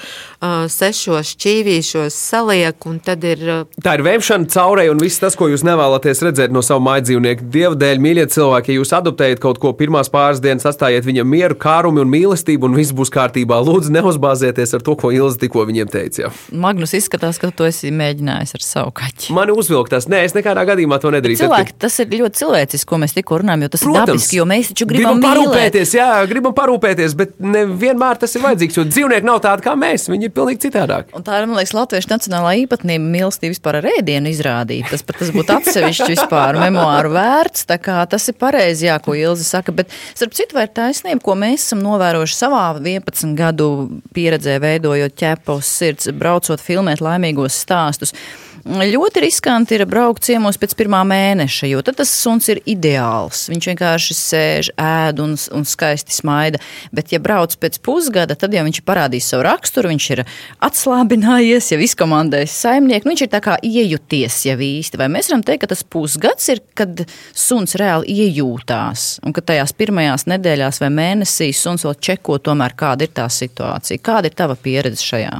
sešos 0.74 1.34
šķīvīšos 1.36 2.18
saliek, 2.18 2.86
un 2.90 3.00
tad 3.04 3.26
ir... 3.26 3.44
Tā 3.82 3.96
ir 3.98 4.06
vēmšana 4.06 4.50
caurē, 4.54 4.88
un 4.94 5.02
viss 5.02 5.22
tas, 5.22 5.38
ko 5.38 5.50
jūs 5.52 5.66
nevēlaties 5.66 6.22
redzēt 6.26 6.54
no 6.54 6.62
savu 6.66 6.86
mājdzīvnieku. 6.86 7.50
Dieva 7.54 7.74
dēļ, 7.82 8.02
mīļie 8.02 8.28
cilvēki, 8.34 8.74
ja 8.74 8.82
jūs 8.82 8.94
adoptējat 8.98 9.42
kaut 9.42 9.62
ko 9.62 9.74
pirmās 9.78 10.10
pāris 10.14 10.42
dienas, 10.42 10.66
atstājiet 10.70 11.06
viņam 11.08 11.30
mieru, 11.30 11.58
kārumi 11.62 12.02
un 12.06 12.14
mīlestību, 12.14 12.70
un 12.70 12.78
viss 12.78 12.94
būs 12.94 13.14
kārtībā. 13.14 13.58
Lūdzu, 13.66 13.94
neuzbāzieties 13.98 14.78
ar 14.78 14.86
to, 14.86 14.98
ko 14.98 15.14
Ilza 15.14 15.42
tikko 15.42 15.66
viņiem 15.70 15.90
teica. 15.94 16.26
Jā. 16.26 16.34
Magnus 16.54 16.94
izskatās, 16.98 17.42
ka 17.42 17.50
tu 17.54 17.66
esi 17.70 17.94
mēģinājis 17.94 18.58
ar 18.58 18.66
savu 18.66 18.96
kaķi. 19.02 19.31
Mani 19.36 19.56
uzvilktās. 19.56 20.08
Nē, 20.12 20.24
es 20.28 20.36
nekādā 20.36 20.64
gadījumā 20.70 21.00
to 21.02 21.12
nedarīju. 21.14 21.42
Cilvēki, 21.44 21.76
tas 21.82 21.98
ir 22.04 22.12
ļoti 22.14 22.42
cilvēciski, 22.42 22.88
ko 22.90 23.00
mēs 23.02 23.16
tikko 23.16 23.42
runājam, 23.42 23.66
jo 23.66 23.72
tas 23.74 23.86
Protams, 23.86 24.02
ir 24.02 24.12
dabiski, 24.12 24.40
jo 24.40 24.48
mēs 24.50 24.72
taču 24.72 24.88
gribam, 24.90 25.20
gribam 25.20 25.26
parūpēties, 25.28 25.94
jā, 25.98 26.10
gribam 26.30 26.56
parūpēties, 26.58 27.16
bet 27.20 27.34
nevienmēr 27.42 28.22
tas 28.22 28.36
ir 28.36 28.46
vajadzīgs, 28.46 28.80
jo 28.80 28.86
dzīvnieki 28.90 29.28
nav 29.28 29.42
tādi 29.46 29.66
kā 29.66 29.76
mēs, 29.80 30.08
viņi 30.12 30.28
ir 30.30 30.36
pilnīgi 30.36 30.64
citādāki. 30.68 31.16
Un 31.18 31.26
tā 31.28 31.40
ir, 31.40 31.48
man 31.50 31.60
liekas, 31.60 31.76
latviešu 31.78 32.12
nacionālā 32.12 32.54
īpatnība 32.66 33.12
mīlestība 33.16 33.56
vispār 33.56 33.80
ar 33.82 33.90
ēdienu 33.94 34.32
izrādīt. 34.32 34.90
Tas 34.92 35.06
tas 35.08 35.32
būtu 35.34 35.56
atsevišķi 35.58 36.10
vispār 36.14 36.60
memoāru 36.62 37.14
vērts, 37.16 37.66
tā 37.70 37.78
kā 37.82 38.00
tas 38.12 38.28
ir 38.32 38.38
pareizi, 38.42 38.88
jā, 38.90 38.98
ko 39.04 39.16
Ilze 39.18 39.48
saka, 39.48 39.74
bet 39.76 39.92
starp 40.14 40.36
citu 40.38 40.58
vai 40.58 40.68
ir 40.68 40.76
taisnība, 40.76 41.24
ko 41.24 41.36
mēs 41.40 41.68
esam 41.68 41.84
novērojuši 41.86 42.38
savā 42.38 42.64
11 42.80 43.36
gadu 43.38 43.68
pieredzē, 44.16 44.58
veidojot 44.64 45.18
ķepos 45.18 45.74
sirds, 45.82 46.12
braucot 46.18 46.64
filmēt 46.64 47.04
laimīgos 47.04 47.60
stāstus. 47.66 48.16
Ļoti 48.62 49.24
riskanti 49.24 49.74
ir 49.74 49.88
braukt 49.90 50.28
ciemos 50.28 50.60
pēc 50.62 50.76
pirmā 50.78 51.00
mēneša, 51.08 51.66
jo 51.72 51.80
tad 51.82 51.98
tas 51.98 52.12
suns 52.14 52.46
ir 52.54 52.60
ideāls. 52.70 53.48
Viņš 53.50 53.68
vienkārši 53.72 54.18
sēž, 54.18 54.70
ēd 54.78 55.22
un, 55.24 55.34
un 55.58 55.66
skaisti 55.66 56.14
smaida. 56.14 56.62
Bet, 56.94 57.10
ja 57.10 57.18
brauc 57.24 57.56
pēc 57.58 57.80
pusgada, 57.82 58.38
tad 58.38 58.54
jau 58.54 58.62
viņš 58.68 58.82
ir 58.84 58.86
parādījis 58.86 59.32
savu 59.34 59.48
raksturu, 59.50 59.90
viņš 59.90 60.08
ir 60.14 60.24
atslābinājies, 60.62 61.72
jau 61.74 61.82
izkomandējis 61.82 62.60
saimnieku. 62.68 63.10
Nu, 63.10 63.16
viņš 63.16 63.26
ir 63.26 63.34
tā 63.34 63.42
kā 63.42 63.58
iejuties 63.66 64.40
jau 64.52 64.58
īsti. 64.68 65.02
Vai 65.02 65.10
mēs 65.10 65.34
varam 65.34 65.46
teikt, 65.48 65.64
ka 65.66 65.74
tas 65.74 65.82
pusgads 65.82 66.54
ir, 66.54 66.62
kad 66.78 67.04
suns 67.34 67.74
reāli 67.82 68.14
iejūtās 68.14 69.24
un 69.26 69.34
ka 69.34 69.42
tajās 69.42 69.74
pirmajās 69.74 70.30
nedēļās 70.30 70.84
vai 70.86 70.94
mēnesīs 71.02 71.66
suns 71.66 71.90
vēl 71.90 71.98
čeko 71.98 72.38
tomēr, 72.46 72.78
kāda 72.78 73.10
ir 73.10 73.18
tā 73.18 73.26
situācija? 73.26 74.06
Kāda 74.06 74.30
ir 74.30 74.38
tava 74.38 74.54
pieredze 74.54 75.02
šajā? 75.02 75.38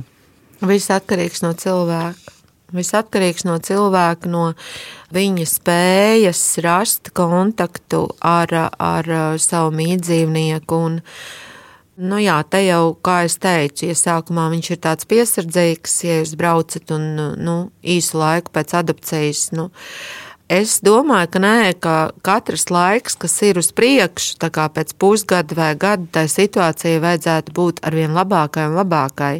Viss 0.66 0.94
atkarīgs 0.94 1.46
no 1.46 1.54
cilvēka. 1.58 2.41
Viss 2.72 2.96
atkarīgs 2.96 3.44
no 3.48 3.58
cilvēka, 3.60 4.30
no 4.32 4.44
viņa 5.12 5.48
spējas 5.50 6.42
rast 6.64 7.12
kontaktu 7.18 8.06
ar, 8.24 8.54
ar 8.80 9.12
savu 9.44 9.74
mītdzīvnieku. 9.76 10.80
Un, 10.88 10.98
nu 12.02 12.22
jā, 12.24 12.38
te 12.48 12.64
jau, 12.64 12.96
kā 13.04 13.22
es 13.28 13.36
teicu, 13.44 13.90
ja 13.90 13.98
sākumā 14.00 14.48
viņš 14.56 14.72
ir 14.72 14.82
tāds 14.88 15.10
piesardzīgs, 15.12 16.00
ja 16.08 16.20
jūs 16.22 16.36
braucat 16.40 16.96
un 16.96 17.08
nu, 17.44 17.58
īsu 17.84 18.22
laiku 18.24 18.56
pēc 18.56 18.76
adopcijas. 18.80 19.50
Nu, 19.58 19.72
Es 20.52 20.82
domāju, 20.84 21.30
ka 21.32 21.40
nē, 21.40 21.60
ka 21.80 21.92
katrs 22.28 22.66
laiks, 22.68 23.14
kas 23.16 23.38
ir 23.48 23.56
uz 23.62 23.70
priekšu, 23.72 24.34
tā 24.42 24.50
kā 24.52 24.66
pēc 24.68 24.92
pusgada 25.00 25.56
vai 25.56 25.70
gada, 25.80 26.04
tai 26.12 26.26
situācijai 26.28 27.00
vajadzētu 27.00 27.56
būt 27.56 27.80
arvien 27.88 28.12
labākai 28.12 28.66
un 28.68 28.76
labākai. 28.82 29.38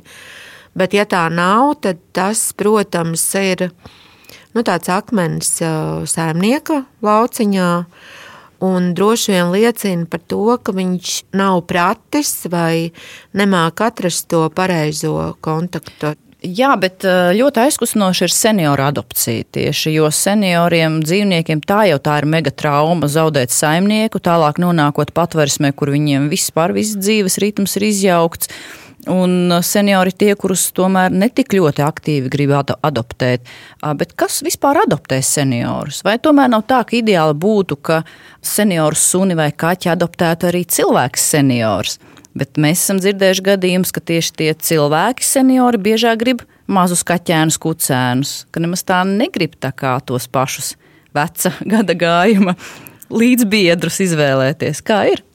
Bet, 0.78 0.96
ja 0.96 1.04
tā 1.10 1.26
nav, 1.34 1.76
tad 1.84 2.00
tas, 2.16 2.52
protams, 2.56 3.26
ir 3.36 3.68
nu, 4.56 4.64
tāds 4.64 4.92
akmens 4.92 5.58
saimnieka 6.12 6.86
lauciņā. 7.04 7.70
Un 8.62 8.92
droši 8.94 9.34
vien 9.34 9.50
liecina 9.50 10.06
par 10.06 10.22
to, 10.30 10.44
ka 10.62 10.74
viņš 10.78 11.16
nav 11.34 11.64
pratis 11.66 12.44
vai 12.46 12.92
nemāk 13.34 13.82
atrast 13.82 14.28
to 14.30 14.46
pareizo 14.54 15.34
kontaktu. 15.42 16.14
Jā, 16.42 16.72
bet 16.74 17.06
ļoti 17.06 17.62
aizkustinoši 17.62 18.24
ir 18.26 18.32
senioru 18.34 18.82
adopcija 18.88 19.46
tieši, 19.54 19.92
jo 19.94 20.08
senioriem 20.10 20.96
dzīvniekiem 21.04 21.62
tā 21.70 21.84
jau 21.92 22.00
tā 22.02 22.16
ir 22.22 22.26
mega 22.30 22.50
trauma 22.50 23.06
zaudēt 23.06 23.54
saimnieku, 23.54 24.18
tālāk 24.18 24.58
nonākot 24.62 25.14
patversmē, 25.14 25.70
kur 25.78 25.94
viņiem 25.94 26.32
vispār 26.34 26.74
viss 26.74 26.98
dzīves 26.98 27.38
ritms 27.42 27.78
ir 27.78 27.86
izjaukts. 27.92 28.50
Un 29.10 29.50
seniori 29.66 30.12
tie, 30.14 30.36
kurus 30.38 30.68
tomēr 30.78 31.10
netik 31.10 31.56
ļoti 31.58 31.82
aktīvi 31.82 32.30
grib 32.30 32.52
adoptēt. 32.54 33.48
Bet 33.98 34.14
kas 34.20 34.44
vispār 34.46 34.84
adoptē 34.84 35.18
seniorus? 35.26 36.04
Vai 36.06 36.20
tomēr 36.22 36.52
nav 36.54 36.68
tā, 36.70 36.84
ka 36.86 37.00
ideāli 37.00 37.34
būtu, 37.42 37.80
ka 37.82 38.04
senioru 38.46 39.00
suni 39.00 39.38
vai 39.38 39.50
kaķi 39.50 39.90
adoptētu 39.96 40.52
arī 40.52 40.62
cilvēks 40.70 41.26
seniors? 41.34 41.98
Bet 42.38 42.62
mēs 42.62 42.84
esam 42.84 43.02
dzirdējuši 43.02 43.48
gadījumus, 43.50 43.92
ka 43.92 44.06
tieši 44.06 44.36
tie 44.38 44.52
cilvēki 44.70 45.26
seniori 45.26 45.82
biežāk 45.82 46.22
grib 46.22 46.46
mazus 46.72 47.02
kaķēnus, 47.08 47.58
kucēnus, 47.60 48.36
ka 48.54 48.62
nemaz 48.64 48.86
tā 48.88 49.02
negrib 49.08 49.58
tā 49.60 49.74
kā 49.76 49.98
tos 50.06 50.30
pašus 50.32 50.76
veca 51.18 51.56
gada 51.74 51.98
gājuma 51.98 52.56
līdzbiedrus 53.12 54.00
izvēlēties. 54.06 54.86
Kā 54.86 55.04
ir? 55.10 55.26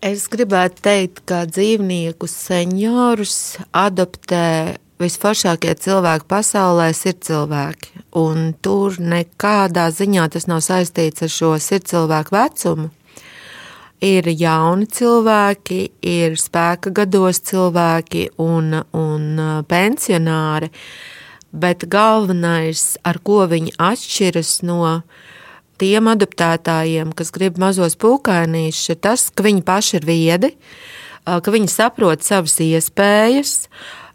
Es 0.00 0.22
gribētu 0.32 0.80
teikt, 0.80 1.18
ka 1.28 1.42
dzīvnieku 1.44 2.24
seniorus 2.24 3.58
adoptē 3.76 4.78
visforšākie 4.96 5.74
cilvēki 5.76 6.24
pasaulē 6.24 6.86
ir 6.96 7.18
cilvēki. 7.26 7.90
Un 8.16 8.54
tur 8.64 8.96
nekādā 8.96 9.90
ziņā 9.92 10.24
tas 10.32 10.48
nav 10.48 10.62
saistīts 10.64 11.26
ar 11.26 11.32
šo 11.34 11.50
sirdscilvēku 11.60 12.32
vecumu. 12.32 12.88
Ir 14.00 14.30
jauni 14.32 14.88
cilvēki, 14.88 15.82
ir 16.00 16.38
spēka 16.40 16.94
gados 16.96 17.42
cilvēki 17.50 18.30
un, 18.40 18.78
un 18.96 19.26
pensionāri, 19.68 20.70
bet 21.52 21.84
galvenais, 21.92 22.94
ar 23.04 23.20
ko 23.20 23.42
viņi 23.52 23.76
atšķiras 23.76 24.62
no 24.64 24.80
viņa 24.80 24.96
tiem 25.80 26.10
adoptētājiem, 26.12 27.14
kas 27.16 27.32
grib 27.34 27.58
mazos 27.60 27.96
pūkainīšus, 28.00 28.92
ir 28.94 29.00
tas, 29.02 29.28
ka 29.32 29.46
viņi 29.46 29.64
paši 29.66 29.96
ir 30.00 30.06
viedi, 30.08 30.52
ka 31.24 31.54
viņi 31.54 31.70
saprot 31.72 32.26
savas 32.26 32.58
iespējas, 32.64 33.54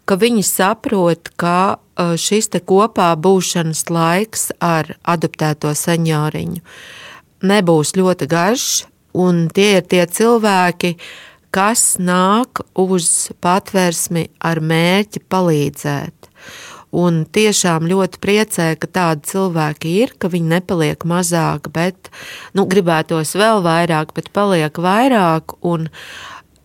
ka 0.06 0.18
viņi 0.20 0.44
saprot, 0.46 1.32
ka 1.40 1.78
šis 1.96 2.52
te 2.52 2.60
kopā 2.60 3.10
būšanas 3.18 3.86
laiks 3.90 4.50
ar 4.62 4.94
adoptēto 5.08 5.72
senioriņu 5.74 6.62
nebūs 7.44 7.94
ļoti 7.96 8.28
garš, 8.30 8.66
un 9.16 9.46
tie 9.52 9.76
ir 9.78 9.86
tie 9.88 10.04
cilvēki, 10.06 10.96
kas 11.54 11.96
nāk 12.02 12.62
uz 12.76 13.30
patvērsmi 13.44 14.26
ar 14.44 14.60
mērķi 14.60 15.22
palīdzēt. 15.30 16.30
Un 16.96 17.24
tiešām 17.28 17.84
ļoti 17.90 18.20
priecē, 18.22 18.70
ka 18.80 18.88
tādi 18.88 19.28
cilvēki 19.28 19.90
ir, 20.00 20.14
ka 20.16 20.30
viņi 20.32 20.54
nepaliek 20.54 21.04
mazāk, 21.04 21.68
bet 21.74 22.08
nu, 22.56 22.64
gribētos 22.70 23.34
vēl 23.36 23.60
vairāk, 23.66 24.14
bet 24.16 24.30
paliek 24.32 24.80
vairāk. 24.80 25.58
Un, 25.60 25.90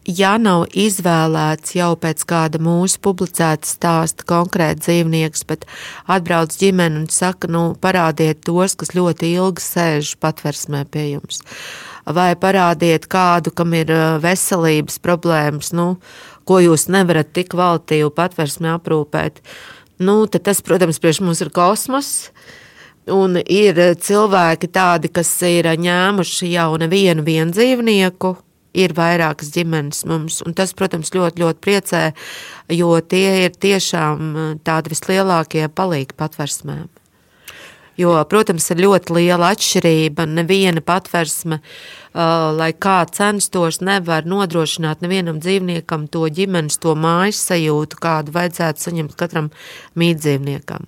ja 0.08 0.38
nav 0.39 0.70
izvēlēts 0.72 1.76
jau 1.76 1.91
pēc 2.00 2.24
kāda 2.30 2.62
mūsu 2.63 3.02
publicēta 3.04 3.67
stāsta 3.67 4.24
konkrēti 4.30 4.86
dzīvnieks, 4.86 5.44
bet 5.50 5.67
atbrauc 6.08 6.56
ģimene 6.62 7.04
un 7.04 7.10
saka, 7.12 7.52
nu, 7.52 7.65
parādiet 7.84 8.46
tos, 8.48 8.78
kas 8.80 8.96
ļoti 8.96 9.34
ilgi 9.36 9.65
sēž 9.65 10.13
patversmē 10.24 10.86
pie 10.91 11.10
jums. 11.17 11.44
Vai 12.08 12.32
parādiet 12.39 13.06
kādu, 13.12 13.52
kam 13.52 13.76
ir 13.78 13.91
veselības 14.24 14.96
problēmas, 15.04 15.76
nu, 15.76 15.98
ko 16.48 16.63
jūs 16.63 16.88
nevarat 16.88 17.36
tik 17.36 17.52
kvalitīvi 17.52 18.10
patversmē 18.15 18.78
aprūpēt 18.80 19.44
nu, 20.02 20.26
tad 20.32 20.46
tas, 20.50 20.62
protams, 20.66 21.00
priekš 21.02 21.22
mums 21.26 21.42
ir 21.44 21.52
kosmos. 21.54 22.12
Un 23.12 23.40
ir 23.42 23.80
cilvēki 23.98 24.70
tādi, 24.70 25.10
kas 25.10 25.32
ir 25.48 25.66
ņēmuši 25.82 26.52
jau 26.54 26.70
nevienu 26.78 27.26
dzīvnieku, 27.26 28.36
ir 28.78 28.94
vairākas 28.96 29.52
ģimenes 29.56 30.06
mums. 30.10 30.40
Un 30.46 30.56
tas, 30.58 30.74
protams, 30.78 31.12
ļoti, 31.16 31.42
ļoti 31.42 31.64
priecē, 31.66 32.04
jo 32.78 32.94
tie 33.02 33.48
ir 33.48 33.58
tiešām 33.58 34.62
tādi 34.68 34.94
vislielākie 34.94 35.66
palīgi 35.76 36.18
patversmēm. 36.18 36.88
Jo, 37.99 38.13
protams, 38.30 38.69
ir 38.71 38.80
ļoti 38.86 39.13
liela 39.17 39.51
atšķirība. 39.51 40.23
Neviena 40.32 40.82
patversme, 40.86 41.60
uh, 41.60 42.51
lai 42.56 42.71
kā 42.71 43.01
censtos, 43.12 43.82
nevar 43.84 44.25
nodrošināt 44.25 45.04
nevienam 45.04 45.41
dzīvniekam 45.43 46.08
to 46.12 46.23
ģimenes, 46.32 46.80
to 46.80 46.95
mājas 46.95 47.41
sajūtu, 47.49 47.99
kādu 48.01 48.34
vajadzētu 48.36 48.88
saņemt 48.88 49.17
katram 49.19 49.51
mītdzīvniekam. 49.99 50.88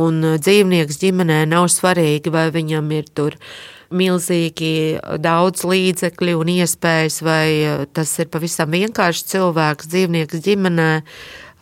Un 0.00 0.22
dzīvnieks 0.38 1.00
ģimenē 1.02 1.44
nav 1.50 1.66
svarīgi, 1.70 2.30
vai 2.30 2.48
viņam 2.54 2.90
ir 2.94 3.08
tur 3.14 3.38
milzīgi 3.90 5.00
daudz 5.18 5.64
līdzekļu 5.66 6.36
un 6.38 6.52
iespējas, 6.52 7.20
vai 7.26 7.46
tas 7.94 8.12
ir 8.22 8.30
pavisam 8.30 8.70
vienkāršs 8.70 9.26
cilvēks, 9.32 9.90
dzīvnieks 9.90 10.44
ģimenē. 10.46 10.90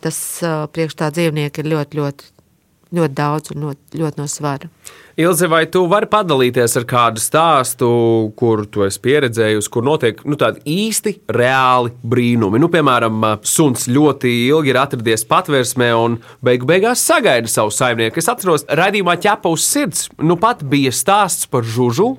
Tas 0.05 0.19
priekš 0.73 0.99
tā 1.01 1.09
dzīvnieka 1.15 1.63
ir 1.63 1.73
ļoti, 1.73 1.99
ļoti 1.99 2.29
ļoti 2.95 3.15
daudz 3.17 3.53
un 3.53 3.65
ļoti, 3.67 3.99
ļoti 4.01 4.19
no 4.19 4.25
svara. 4.29 4.69
Ilze, 5.19 5.49
vai 5.51 5.65
tu 5.69 5.83
vari 5.91 6.07
padalīties 6.09 6.77
ar 6.79 6.85
kādu 6.89 7.21
stāstu, 7.21 7.89
kur 8.39 8.63
tu 8.71 8.85
esi 8.85 9.01
pieredzējusi, 9.03 9.71
kur 9.73 9.85
notiek 9.85 10.21
nu, 10.25 10.37
tādi 10.39 10.63
īsti 10.63 11.13
reāli 11.35 11.91
brīnumi? 12.07 12.61
Nu, 12.61 12.69
piemēram, 12.71 13.25
suns 13.43 13.89
ļoti 13.91 14.31
ilgi 14.47 14.73
ir 14.73 14.79
atradies 14.79 15.27
patvērsmē 15.29 15.91
un 15.99 16.17
beigu 16.45 16.69
beigās 16.69 17.03
sagaida 17.05 17.51
savu 17.51 17.73
saimnieku. 17.75 18.21
Es 18.21 18.31
atceros, 18.31 18.65
raidījumā 18.79 19.17
ķepa 19.21 19.51
uz 19.51 19.67
sirds. 19.67 20.07
Nu 20.23 20.39
pat 20.39 20.63
bija 20.63 20.93
stāsts 20.95 21.49
par 21.51 21.67
žužu, 21.67 22.13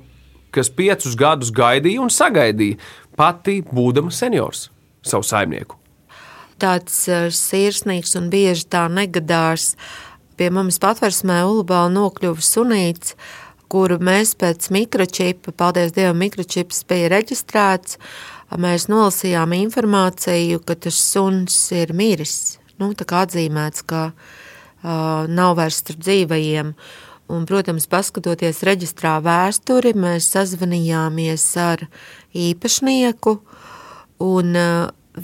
kas 0.55 0.71
piecus 0.71 1.17
gadus 1.19 1.51
gaidīja 1.55 2.05
un 2.05 2.13
sagaidīja, 2.13 2.79
pati 3.19 3.61
būdama 3.67 4.13
seniors, 4.15 4.69
savu 5.07 5.27
saimnieku. 5.27 5.81
Tāds 6.61 7.07
eh, 7.09 7.31
sirsnīgs 7.33 8.13
un 8.21 8.29
bieži 8.33 8.67
tā 8.69 8.85
negadās 8.93 9.73
pie 10.41 10.49
mums 10.49 10.79
patversmē 10.81 11.43
Ulubāla 11.45 11.91
nokļuva 11.93 12.41
sunīts, 12.41 13.13
kuru 13.71 13.99
mēs 14.01 14.33
pēc 14.41 14.71
mikročipa, 14.73 15.53
paldies 15.53 15.93
Dievam, 15.93 16.17
mikročips 16.23 16.81
bija 16.89 17.11
reģistrēts, 17.13 17.99
mēs 18.57 18.89
nolasījām 18.89 19.53
informāciju, 19.59 20.63
ka 20.65 20.79
tas 20.87 20.97
suns 20.97 21.59
ir 21.77 21.93
miris. 21.93 22.57
Nu, 22.81 22.89
tā 22.97 23.05
kā 23.05 23.27
atzīmēts, 23.27 23.85
ka 23.85 24.07
uh, 24.11 25.29
nav 25.29 25.59
vairs 25.61 25.83
starp 25.85 26.01
dzīvajiem. 26.07 26.73
Un, 27.31 27.45
protams, 27.47 27.85
paskatoties 27.93 28.65
reģistrā 28.67 29.19
vēsturi, 29.23 29.93
mēs 29.93 30.33
sazvanījāmies 30.33 31.45
ar 31.61 31.85
īpašnieku, 32.33 33.37
un 34.25 34.57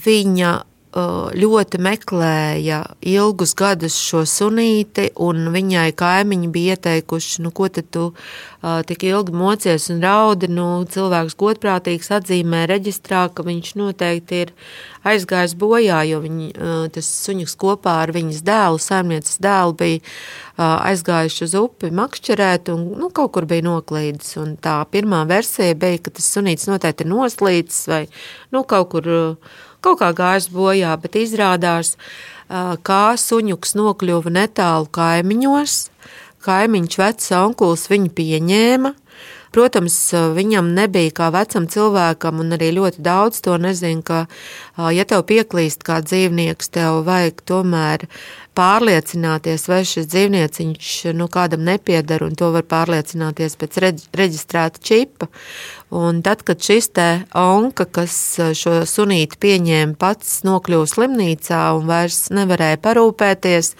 viņa 0.04 0.52
ļoti 0.96 1.78
meklēja 1.82 2.80
ilgus 3.04 3.52
gadus 3.58 3.96
šo 4.00 4.22
sunīti, 4.28 5.10
un 5.20 5.50
viņai 5.52 5.90
kaimiņi 5.96 6.48
bija 6.52 6.76
ieteikuši, 6.76 7.42
nu, 7.44 7.52
ko 7.52 7.68
tad 7.68 7.90
tu 7.92 8.06
tik 8.88 9.04
ilgi 9.04 9.34
mocies 9.36 9.90
un 9.92 10.00
raudi. 10.04 10.48
Nu, 10.48 10.86
cilvēks 10.88 11.36
godprātīgs 11.36 12.08
atzīmē 12.16 12.64
reģistrā, 12.70 13.26
ka 13.28 13.44
viņš 13.46 13.74
noteikti 13.76 14.40
ir 14.46 14.54
aizgājis 15.06 15.54
bojā, 15.60 16.00
jo 16.08 16.22
viņi, 16.24 16.48
tas 16.96 17.10
suņuks 17.26 17.54
kopā 17.60 18.00
ar 18.06 18.14
viņas 18.16 18.40
dēlu, 18.46 18.80
saimnieces 18.82 19.36
dēlu, 19.44 19.76
bija 19.76 20.00
aizgājuši 20.56 21.44
uz 21.44 21.54
upi 21.60 21.92
makšķerēt 21.92 22.72
un 22.72 22.88
nu, 22.96 23.12
kaut 23.14 23.34
kur 23.36 23.46
bija 23.48 23.66
noklīdis. 23.68 24.32
Un 24.40 24.56
tā 24.56 24.80
pirmā 24.90 25.26
versija 25.28 25.76
bija, 25.76 26.00
ka 26.00 26.16
tas 26.16 26.32
sunīts 26.32 26.70
noteikti 26.70 27.04
ir 27.04 27.12
noslīcis 27.12 27.86
vai 27.92 28.02
nu, 28.56 28.64
kaut 28.64 28.94
kur 28.96 29.12
kaut 29.84 30.00
kā 30.02 30.12
gājis 30.16 30.48
bojā, 30.52 30.94
bet 31.02 31.18
izrādās, 31.20 31.96
kā 32.86 33.04
suņuks 33.18 33.76
nokļuva 33.78 34.32
netālu 34.38 34.88
kaimiņos. 34.94 35.76
Kaimiņš 36.46 36.98
vecs 37.00 37.32
onkulis 37.34 37.88
viņu 37.90 38.12
pieņēma, 38.14 38.92
Protams, 39.54 39.96
viņam 40.36 40.72
nebija 40.76 41.12
kā 41.16 41.28
vecam 41.34 41.68
cilvēkam, 41.70 42.40
un 42.42 42.56
arī 42.56 42.72
ļoti 42.76 43.02
daudz 43.04 43.40
to 43.44 43.56
nezina, 43.60 44.02
ka, 44.06 44.24
ja 44.92 45.06
tev 45.08 45.26
pieklīst 45.28 45.86
kā 45.86 46.00
dzīvnieks, 46.04 46.72
tev 46.74 47.02
vajag 47.06 47.44
tomēr 47.48 48.06
pārliecināties, 48.56 49.66
vai 49.68 49.82
šis 49.86 50.08
dzīvnieciņš 50.12 50.92
nu, 51.16 51.28
kādam 51.32 51.64
nepieder, 51.66 52.24
un 52.24 52.34
to 52.38 52.50
var 52.54 52.64
pārliecināties 52.68 53.58
pēc 53.60 53.78
reģistrēta 54.16 54.80
čipa. 54.80 55.28
Un 55.94 56.22
tad, 56.26 56.42
kad 56.46 56.62
šis 56.64 56.90
te 56.96 57.08
onka, 57.36 57.86
kas 57.86 58.16
šo 58.58 58.80
sunīti 58.88 59.38
pieņēma, 59.44 59.96
pats 60.00 60.40
nokļuva 60.48 60.88
slimnīcā 60.90 61.62
un 61.76 61.88
vairs 61.90 62.26
nevarēja 62.34 62.80
parūpēties, 62.82 63.74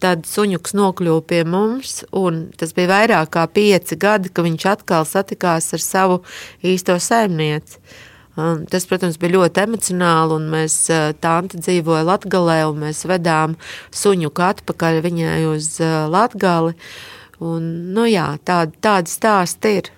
tad 0.00 0.26
suņuks 0.28 0.74
nokļuva 0.76 1.24
pie 1.28 1.40
mums, 1.48 2.00
un 2.16 2.46
tas 2.58 2.72
bija 2.76 2.90
vairāk 2.90 3.32
kā 3.36 3.44
pieci 3.52 3.98
gadi, 4.00 4.32
ka 4.32 4.44
viņš 4.46 4.66
atkal 4.72 5.06
satikās 5.08 5.70
ar 5.76 5.84
savu 5.84 6.22
īsto 6.66 6.96
saimnieci. 7.00 7.80
Tas, 8.70 8.86
protams, 8.88 9.18
bija 9.20 9.34
ļoti 9.34 9.64
emocionāli, 9.66 10.36
un 10.38 10.48
mēs 10.52 10.76
tanti 11.20 11.60
dzīvoja 11.60 12.06
Latgalē, 12.08 12.60
un 12.70 12.84
mēs 12.86 13.02
vedām 13.10 13.56
suņuku 13.92 14.44
atpakaļ 14.46 15.00
viņai 15.04 15.40
uz 15.50 15.74
Latgali. 15.82 16.76
Un, 17.40 17.66
nu 17.96 18.04
jā, 18.08 18.30
tādi, 18.44 18.76
tādi 18.84 19.12
stāsti 19.12 19.76
ir. 19.80 19.92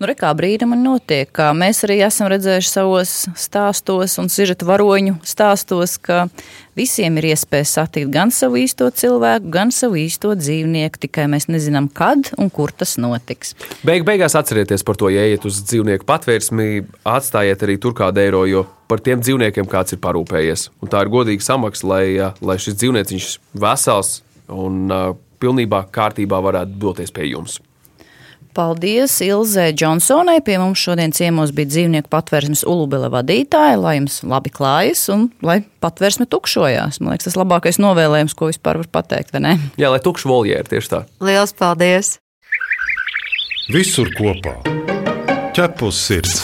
Nu, 0.00 0.06
re, 0.08 0.14
kā 0.16 0.30
brīnumi 0.32 0.78
notiek, 0.80 1.28
kā 1.36 1.50
mēs 1.52 1.82
arī 1.84 1.98
esam 2.06 2.30
redzējuši 2.32 2.70
savos 2.70 3.10
stāstos 3.36 4.14
un 4.22 4.30
sižeta 4.32 4.64
varoņu 4.64 5.18
stāstos, 5.28 5.98
ka 6.00 6.22
visiem 6.72 7.18
ir 7.20 7.26
iespēja 7.34 7.66
satikt 7.68 8.08
gan 8.14 8.32
savu 8.32 8.62
īsto 8.62 8.88
cilvēku, 8.88 9.52
gan 9.52 9.68
savu 9.76 10.00
īsto 10.00 10.32
dzīvnieku, 10.40 11.02
tikai 11.04 11.28
mēs 11.28 11.50
nezinām, 11.52 11.90
kad 11.92 12.32
un 12.40 12.48
kur 12.48 12.72
tas 12.72 12.96
notiks. 12.96 13.52
Beig 13.84 14.08
beigās 14.08 14.38
atcerieties 14.40 14.88
par 14.88 14.96
to, 14.96 15.12
ja 15.12 15.28
iet 15.28 15.44
uz 15.44 15.60
dzīvnieku 15.68 16.08
patvērsmi, 16.08 16.86
atstājiet 17.04 17.68
arī 17.68 17.76
tur 17.84 17.92
kādu 18.00 18.24
eiro, 18.24 18.46
jo 18.48 18.64
par 18.88 19.04
tiem 19.04 19.20
dzīvniekiem 19.20 19.68
kāds 19.68 19.92
ir 19.92 20.00
parūpējies. 20.00 20.70
Un 20.80 20.88
tā 20.88 21.04
ir 21.04 21.12
godīga 21.12 21.44
samaksa, 21.44 21.92
lai, 21.92 22.04
lai 22.40 22.56
šis 22.56 22.80
dzīvnieciņš 22.80 23.34
vesels 23.52 24.22
un 24.48 24.86
uh, 24.88 25.10
pilnībā 25.44 25.90
kārtībā 25.92 26.40
varētu 26.48 26.80
doties 26.88 27.12
pie 27.12 27.34
jums. 27.34 27.60
Paldies 28.54 29.14
Ilzē 29.22 29.70
Džonsonai. 29.72 30.40
Pie 30.44 30.56
mums 30.58 30.80
šodien 30.82 31.14
ciemos 31.14 31.52
bija 31.54 31.70
dzīvnieku 31.70 32.10
patvērsmes 32.10 32.64
Ulubela 32.66 33.10
vadītāja. 33.12 33.78
Lai 33.80 33.96
jums 34.00 34.20
labi 34.26 34.52
klājas 34.54 35.04
un 35.14 35.28
lai 35.46 35.60
patvērsme 35.82 36.26
tukšojās. 36.30 36.98
Man 37.00 37.14
liekas, 37.14 37.30
tas 37.30 37.38
labākais 37.38 37.80
novēlējums, 37.82 38.34
ko 38.34 38.50
vispār 38.50 38.82
var 38.82 38.90
pateikt, 39.00 39.34
vai 39.36 39.44
ne? 39.46 39.56
Jā, 39.80 39.92
lai 39.94 40.02
tukšu 40.02 40.30
voljēri 40.32 40.74
tieši 40.74 40.94
tā. 40.94 41.04
Lielas 41.22 41.54
paldies! 41.56 42.16
Visur 43.70 44.10
kopā- 44.18 44.56
ķepus 45.56 46.06
sirds! 46.08 46.40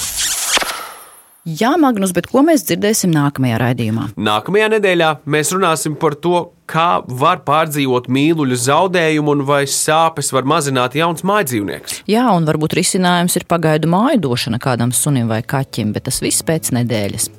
Jā, 1.47 1.77
Magnus, 1.79 2.11
bet 2.11 2.27
ko 2.27 2.41
mēs 2.43 2.65
dzirdēsim 2.67 3.13
nākamajā 3.15 3.59
raidījumā? 3.63 4.09
Nākamajā 4.19 4.67
nedēļā 4.73 5.11
mēs 5.31 5.53
runāsim 5.55 5.95
par 5.95 6.17
to, 6.19 6.41
kā 6.71 7.01
var 7.07 7.43
pārdzīvot 7.47 8.11
mīluļu 8.13 8.59
zaudējumu 8.67 9.37
un 9.37 9.47
vai 9.49 9.63
sāpes 9.71 10.33
var 10.35 10.49
mazināt 10.49 10.99
jauns 10.99 11.25
mājdzīvnieks. 11.27 12.03
Jā, 12.11 12.27
un 12.35 12.47
varbūt 12.49 12.77
risinājums 12.79 13.39
ir 13.39 13.47
pagaidu 13.49 13.91
māju 13.93 14.23
došana 14.29 14.61
kādam 14.63 14.95
sunim 14.95 15.31
vai 15.31 15.43
kaķim, 15.47 15.95
bet 15.97 16.09
tas 16.11 16.23
viss 16.25 16.45
pēc 16.47 16.75
nedēļas. 16.77 17.31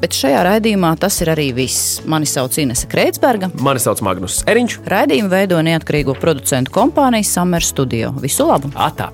Bet 0.00 0.16
šajā 0.16 0.40
raidījumā 0.46 0.94
tas 1.00 1.18
ir 1.20 1.28
arī 1.34 1.50
viss. 1.52 1.98
Mani 2.08 2.28
sauc 2.28 2.56
Inese 2.60 2.88
Kreitsberga. 2.88 3.50
Mani 3.60 3.82
sauc 3.82 4.00
Magnus 4.04 4.40
Eriņš. 4.48 4.78
Raidījumu 4.88 5.28
veido 5.32 5.60
neatkarīgo 5.64 6.16
producentu 6.20 6.72
kompānija 6.72 7.28
Summer 7.28 7.64
Studio. 7.64 8.14
Visu 8.22 8.48
labu! 8.48 8.72
Atā! 8.80 9.10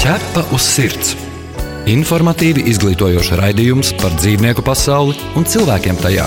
Ķepa 0.00 0.46
uz 0.56 0.64
sirds! 0.64 1.12
Informatīvi 1.88 2.66
izglītojoši 2.72 3.36
raidījums 3.40 3.94
par 4.00 4.16
dzīvnieku 4.16 4.64
pasauli 4.64 5.16
un 5.36 5.48
cilvēkiem 5.48 6.00
tajā. 6.00 6.26